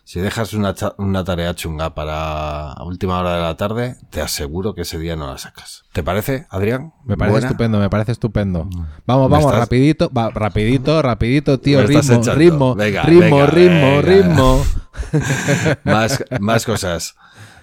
[0.07, 4.81] Si dejas una, una tarea chunga para última hora de la tarde, te aseguro que
[4.83, 5.83] ese día no la sacas.
[5.93, 6.93] ¿Te parece, Adrián?
[7.05, 7.47] Me parece ¿Buena?
[7.47, 8.69] estupendo, me parece estupendo.
[9.07, 13.87] Vamos, ¿Me vamos, estás- rapidito, va, rapidito, rapidito, tío, ritmo, ritmo, Venga, ritmo, venga, ritmo,
[13.97, 14.01] venga.
[14.03, 14.63] ritmo.
[15.83, 17.15] más, más cosas.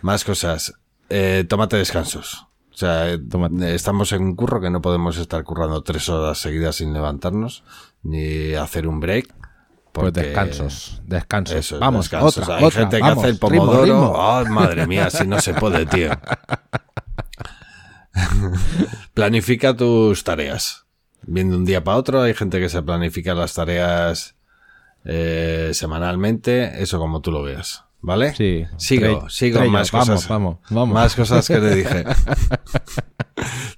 [0.02, 0.74] Más cosas.
[1.10, 2.46] Eh, tómate descansos.
[2.72, 3.74] O sea, eh, Tómate.
[3.74, 7.62] estamos en un curro que no podemos estar currando tres horas seguidas sin levantarnos,
[8.02, 9.32] ni hacer un break.
[9.92, 11.56] Pues descansos, descansos.
[11.56, 12.38] Eso, vamos, descansos.
[12.38, 13.84] otra, Hay otra, gente que hace el pomodoro.
[13.84, 14.44] ritmo.
[14.54, 16.10] Madre mía, si no se puede, tío.
[19.14, 20.86] Planifica tus tareas.
[21.24, 24.34] Viendo un día para otro, hay gente que se planifica las tareas
[25.04, 27.84] eh, semanalmente, eso como tú lo veas.
[28.00, 28.34] ¿Vale?
[28.34, 28.66] Sí.
[28.78, 30.28] Sigo, sigo más vamos, cosas.
[30.28, 30.94] Vamos, vamos.
[30.94, 32.04] Más cosas que le dije.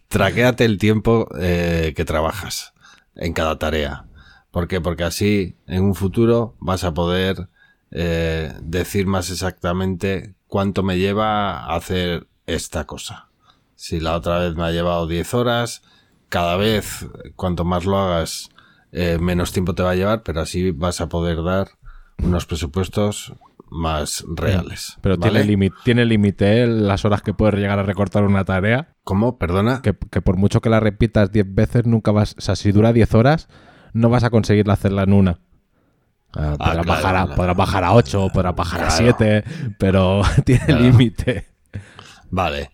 [0.09, 2.73] Traquéate el tiempo eh, que trabajas
[3.17, 4.07] en cada tarea.
[4.55, 4.81] ¿Por qué?
[4.81, 7.49] Porque así en un futuro vas a poder
[7.91, 13.31] eh, decir más exactamente cuánto me lleva a hacer esta cosa.
[13.75, 15.83] Si la otra vez me ha llevado 10 horas,
[16.29, 18.51] cada vez cuanto más lo hagas,
[18.93, 21.71] eh, menos tiempo te va a llevar, pero así vas a poder dar
[22.23, 23.35] unos presupuestos
[23.71, 24.99] más reales.
[25.01, 25.33] Pero ¿vale?
[25.33, 26.67] tiene límite tiene límite ¿eh?
[26.69, 28.95] las horas que puedes llegar a recortar una tarea.
[29.03, 29.37] ¿Cómo?
[29.37, 29.83] Perdona.
[29.83, 32.37] Que, que por mucho que la repitas 10 veces, nunca vas.
[32.39, 33.49] O sea, si dura 10 horas,
[33.95, 35.41] no vas a conseguir hacerla en una.
[36.37, 37.37] Ah, podrás, claro, bajar a, claro.
[37.37, 39.15] podrás bajar a 8, podrás bajar a Claro.
[39.19, 39.45] 7,
[39.79, 41.47] pero tiene límite.
[42.31, 42.73] Vale.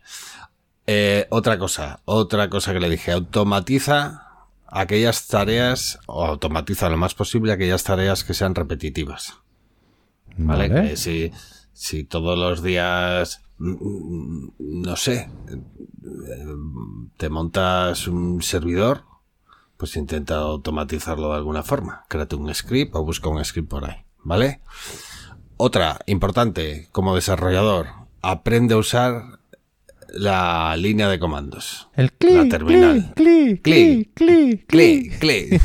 [0.87, 4.27] Eh, otra cosa, otra cosa que le dije, automatiza
[4.67, 9.35] aquellas tareas, o automatiza lo más posible aquellas tareas que sean repetitivas.
[10.37, 10.69] ¿Vale?
[10.69, 10.91] Vale.
[10.91, 11.31] Que si,
[11.73, 16.47] si todos los días, mm, no sé, eh,
[17.19, 19.05] te montas un servidor,
[19.81, 22.05] pues intenta automatizarlo de alguna forma.
[22.09, 23.97] Créate un script o busca un script por ahí.
[24.23, 24.61] ¿Vale?
[25.57, 27.87] Otra importante como desarrollador,
[28.21, 29.41] aprende a usar
[30.13, 31.89] la línea de comandos.
[31.97, 33.13] El La clic, terminal.
[33.17, 35.63] clic, clic, clic, Clic, clic.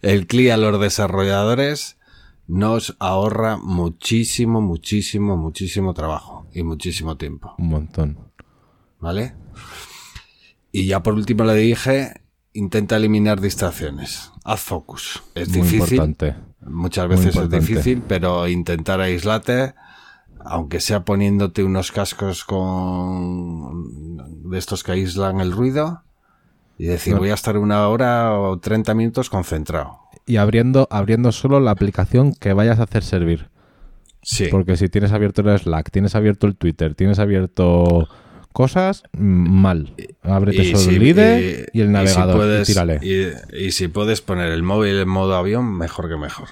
[0.00, 1.98] El clic a los desarrolladores
[2.46, 7.54] nos ahorra muchísimo, muchísimo, muchísimo trabajo y muchísimo tiempo.
[7.58, 8.18] Un montón.
[9.00, 9.34] ¿Vale?
[10.72, 12.22] Y ya por último le dije,
[12.52, 14.32] intenta eliminar distracciones.
[14.44, 15.22] Haz focus.
[15.34, 15.98] Es Muy difícil.
[15.98, 16.36] importante.
[16.60, 19.74] Muchas veces es difícil, pero intentar aislarte,
[20.40, 26.02] aunque sea poniéndote unos cascos con de estos que aíslan el ruido
[26.78, 29.98] y decir, voy a estar una hora o 30 minutos concentrado.
[30.26, 33.50] Y abriendo, abriendo solo la aplicación que vayas a hacer servir.
[34.22, 34.46] Sí.
[34.50, 38.08] Porque si tienes abierto el Slack, tienes abierto el Twitter, tienes abierto
[38.58, 39.94] cosas, mal.
[40.24, 42.98] Ábrete solo si- el IDE y, el si navegador y, puedes- tírale.
[43.02, 46.48] y- y si puedes poner el móvil en modo avión, mejor que mejor.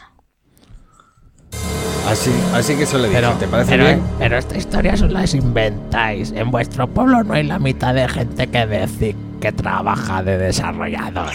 [2.06, 4.00] Así, así que eso le dije, Pero, ¿te parece pero, bien?
[4.20, 6.30] pero esta historia os las inventáis.
[6.30, 11.30] En vuestro pueblo no hay la mitad de gente que decir que trabaja de desarrollador.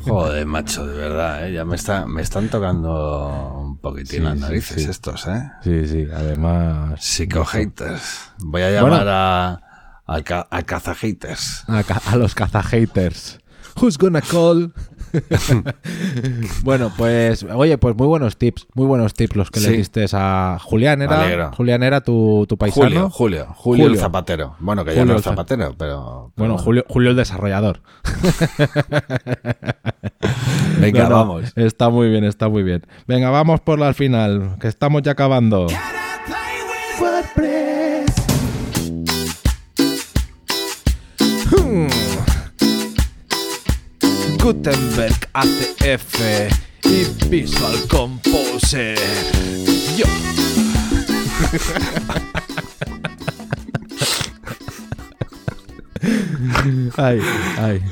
[0.00, 1.52] Joder, macho, de verdad, ¿eh?
[1.52, 4.90] ya me, está, me están tocando un poquitín Sí, narices sí.
[4.90, 5.50] estos, ¿eh?
[5.62, 7.04] Sí, sí, además.
[7.04, 8.32] Psico-haters.
[8.38, 9.10] Voy a llamar Bueno.
[9.10, 9.60] a,
[10.06, 11.64] a, a caza-haters.
[11.68, 11.80] A,
[12.12, 13.38] a los caza-haters.
[13.80, 14.72] Who's gonna call?
[16.62, 20.58] bueno, pues, oye, pues muy buenos tips, muy buenos tips los que le diste a
[20.62, 21.02] Julián.
[21.02, 21.52] Era.
[21.52, 22.86] Julián era tu, tu paisano.
[22.86, 23.94] Julio, Julio, Julio, Julio.
[23.94, 24.56] el zapatero.
[24.60, 26.32] Bueno, que ya Julio no el es za- zapatero, pero...
[26.36, 27.80] Bueno, Julio, Julio el desarrollador.
[30.80, 31.52] Venga, No, no, vamos.
[31.56, 32.82] Está muy bien, está muy bien.
[33.06, 35.66] Venga, vamos por la al final, que estamos ya acabando.
[44.44, 46.20] Gutenberg ACF
[46.84, 48.98] y Visual Composer.
[49.96, 50.04] Yo.
[56.96, 57.20] ay,
[57.58, 57.82] ay.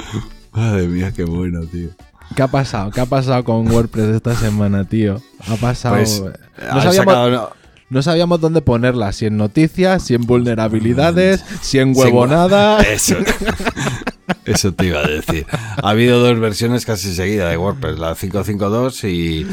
[0.53, 1.89] Madre mía, qué bueno, tío.
[2.37, 2.91] ¿Qué ha pasado?
[2.91, 5.21] ¿Qué ha pasado con WordPress esta semana, tío?
[5.49, 5.97] Ha pasado.
[5.97, 7.49] Pues, no, has sabíamos, sacado una-
[7.91, 9.13] no sabíamos dónde ponerla.
[9.13, 12.81] Si en noticias, si en vulnerabilidades, si en huevonada.
[12.83, 13.17] Eso.
[14.45, 15.47] Eso te iba a decir.
[15.51, 19.47] Ha habido dos versiones casi seguidas de WordPress, la 552 y,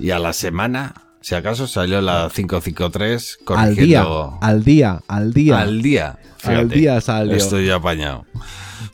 [0.00, 5.32] y a la semana, si acaso, salió la 553 Al día, corrigiendo al día, al
[5.32, 5.60] día.
[5.60, 6.18] al día.
[6.42, 7.36] Al día salió.
[7.36, 8.26] Estoy apañado.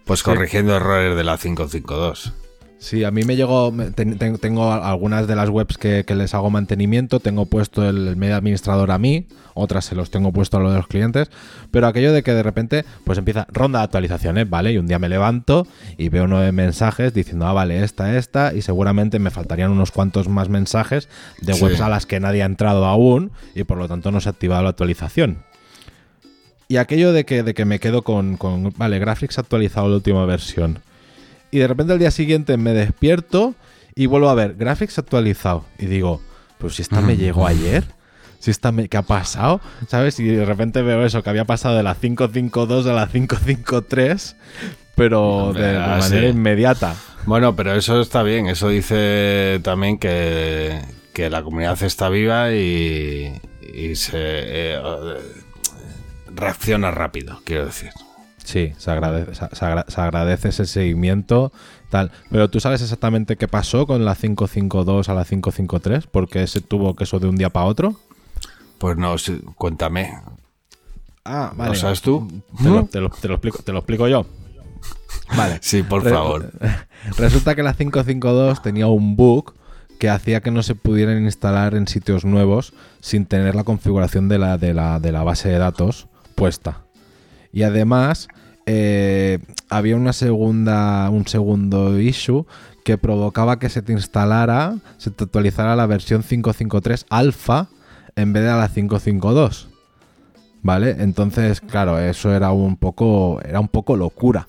[0.04, 2.32] Pues corrigiendo errores de la 552.
[2.80, 6.14] Sí, a mí me llegó, me- ten- ten- tengo algunas de las webs que, que
[6.14, 10.58] les hago mantenimiento, tengo puesto el medio administrador a mí, otras se los tengo puesto
[10.58, 11.28] a lo de los clientes,
[11.72, 14.72] pero aquello de que de repente pues empieza ronda de actualizaciones, ¿vale?
[14.72, 15.66] Y un día me levanto
[15.96, 20.28] y veo nueve mensajes diciendo, ah, vale, esta, esta, y seguramente me faltarían unos cuantos
[20.28, 21.08] más mensajes
[21.40, 21.64] de Sí.
[21.64, 24.32] webs a las que nadie ha entrado aún y por lo tanto no se ha
[24.32, 25.38] activado la actualización.
[26.68, 29.96] Y aquello de que, de que me quedo con, con, vale, Graphics ha actualizado la
[29.96, 30.78] última versión.
[31.50, 33.54] Y de repente al día siguiente me despierto
[33.94, 35.64] y vuelvo a ver Graphics actualizado.
[35.78, 36.20] Y digo,
[36.58, 37.84] pues si esta me llegó ayer.
[38.38, 39.60] Si esta me, ¿Qué ha pasado?
[39.88, 40.20] ¿Sabes?
[40.20, 44.36] Y de repente veo eso, que había pasado de la 552 a la 553,
[44.94, 46.28] pero Hombre, de, de ah, manera sí.
[46.28, 46.94] inmediata.
[47.26, 48.46] Bueno, pero eso está bien.
[48.46, 50.80] Eso dice también que,
[51.12, 53.40] que la comunidad está viva y,
[53.74, 54.80] y se eh,
[56.32, 57.90] reacciona rápido, quiero decir.
[58.48, 61.52] Sí, se agradece, se, se agra- se agradece ese seguimiento.
[61.90, 62.10] Tal.
[62.30, 66.96] Pero tú sabes exactamente qué pasó con la 552 a la 553, porque se tuvo
[66.96, 67.96] que eso de un día para otro.
[68.78, 69.16] Pues no,
[69.56, 70.14] cuéntame.
[71.26, 72.26] Ah, ¿Lo sabes tú?
[72.62, 74.24] Te lo, te lo- te lo explico, te lo explico yo.
[75.36, 75.58] Vale.
[75.62, 76.50] Sí, por favor.
[77.18, 79.52] Resulta que la 552 tenía un bug
[79.98, 84.38] que hacía que no se pudieran instalar en sitios nuevos sin tener la configuración de
[84.38, 86.78] la, de la, de la base de datos puesta.
[87.52, 88.28] Y además
[88.66, 89.38] eh,
[89.70, 92.46] había una segunda, un segundo issue
[92.84, 97.68] que provocaba que se te instalara, se te actualizara la versión 553 alfa
[98.16, 99.68] en vez de a la 552.
[100.62, 100.96] ¿Vale?
[100.98, 103.40] Entonces, claro, eso era un poco.
[103.44, 104.48] Era un poco locura.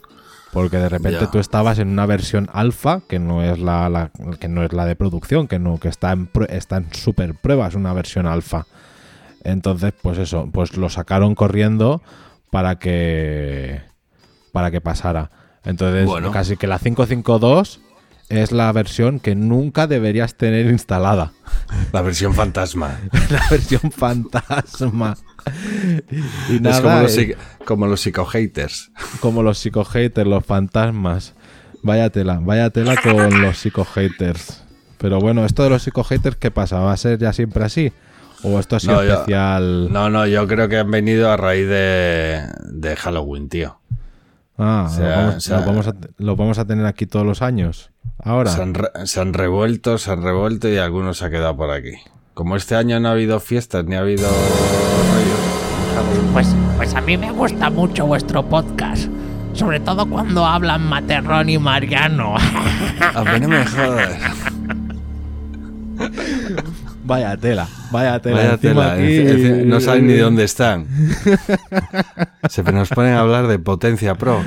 [0.52, 4.48] Porque de repente tú estabas en una versión alfa, que no es la, la- que
[4.48, 7.94] no es la de producción, que no, que está en está en super pruebas, una
[7.94, 8.66] versión alfa.
[9.44, 12.02] Entonces, pues eso, pues lo sacaron corriendo
[12.52, 13.82] para que.
[14.52, 15.30] para que pasara.
[15.64, 16.32] Entonces, Bueno.
[16.32, 17.82] casi que la 552
[18.30, 21.32] es la versión que nunca deberías tener instalada.
[21.94, 23.00] La versión fantasma.
[23.30, 25.18] la versión fantasma.
[26.50, 28.92] Y es nada, como los, eh, como los psico-haters.
[29.20, 31.34] como los psico-haters, los fantasmas.
[31.82, 34.64] Vaya tela, vaya tela con los psico-haters.
[34.98, 36.80] Pero bueno, esto de los psico-haters, ¿qué pasa?
[36.80, 37.92] ¿Va a ser ya siempre así?
[38.44, 39.92] ¿O esto ha sido No, yo- especial?
[39.92, 43.80] No, no, yo creo que han venido a raíz de, de Halloween, tío.
[44.58, 47.06] Ah, O sea, lo, vamos, o sea- lo vamos a, lo vamos a tener aquí
[47.06, 47.92] todos los años.
[48.22, 48.52] Ahora.
[48.52, 51.72] Se han, re- se han revuelto, se han revuelto y algunos se ha quedado por
[51.72, 51.94] aquí.
[52.34, 54.30] Como este año no ha habido fiestas ni ha habido.
[56.34, 59.10] Pues, pues a mí me gusta mucho vuestro podcast.
[59.54, 62.36] Sobre todo cuando hablan Materrón y Mariano.
[62.38, 64.20] A mí no me jodas.
[67.10, 68.36] Vaya tela, vaya tela.
[68.36, 68.54] Vaya
[68.94, 70.86] aquí- no saben ni de dónde están.
[72.50, 74.44] Se nos ponen a hablar de potencia pro.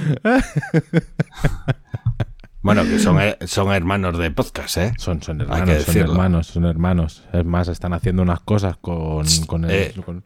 [2.62, 4.92] Bueno, que son, eh, son hermanos de podcast, ¿eh?
[4.96, 7.24] Son, son hermanos, son hermanos, son hermanos.
[7.32, 10.22] Es más, están haciendo unas cosas con, con el- Eh, con-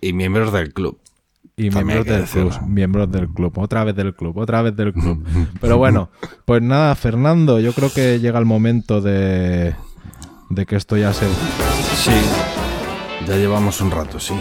[0.00, 1.00] Y miembros del club.
[1.56, 5.26] y miembros del club, miembros del club, otra vez del club, otra vez del club.
[5.60, 6.10] Pero bueno,
[6.44, 9.74] pues nada, Fernando, yo creo que llega el momento de,
[10.50, 11.26] de que esto ya se...
[11.96, 12.10] Sí.
[13.26, 14.34] Ya llevamos un rato, sí.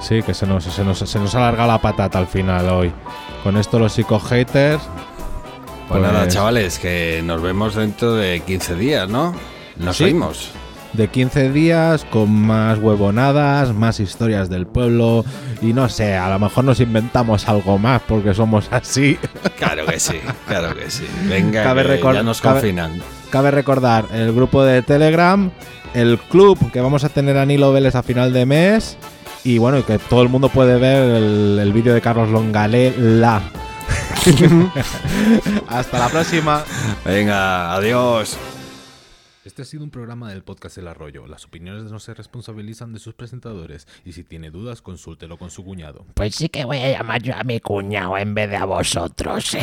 [0.00, 2.92] Sí, que se nos, se nos, se nos alarga la patata al final hoy.
[3.42, 4.82] Con esto los psico-haters...
[5.88, 9.32] Pues, nada, chavales, que nos vemos dentro de 15 días, ¿no?
[9.76, 10.04] Nos Sí.
[10.04, 10.50] oímos.
[10.94, 15.24] de 15 días con más huevonadas, más historias del pueblo
[15.60, 19.18] y no sé, a lo mejor nos inventamos algo más porque somos así.
[19.58, 20.18] Claro que sí,
[20.48, 21.06] claro que sí.
[21.28, 23.02] Venga, Cabe que ya nos cabe- confinan.
[23.30, 25.50] Cabe recordar el grupo de Telegram,
[25.94, 28.96] el club que vamos a tener a Nilo Vélez a final de mes
[29.44, 33.42] y bueno, y que todo el mundo puede ver el, el vídeo de Carlos Longalela.
[35.68, 36.64] Hasta la próxima.
[37.04, 38.36] Venga, adiós.
[39.44, 41.28] Este ha sido un programa del podcast El Arroyo.
[41.28, 45.64] Las opiniones no se responsabilizan de sus presentadores y si tiene dudas, consúltelo con su
[45.64, 46.04] cuñado.
[46.14, 49.56] Pues sí que voy a llamar yo a mi cuñado en vez de a vosotros.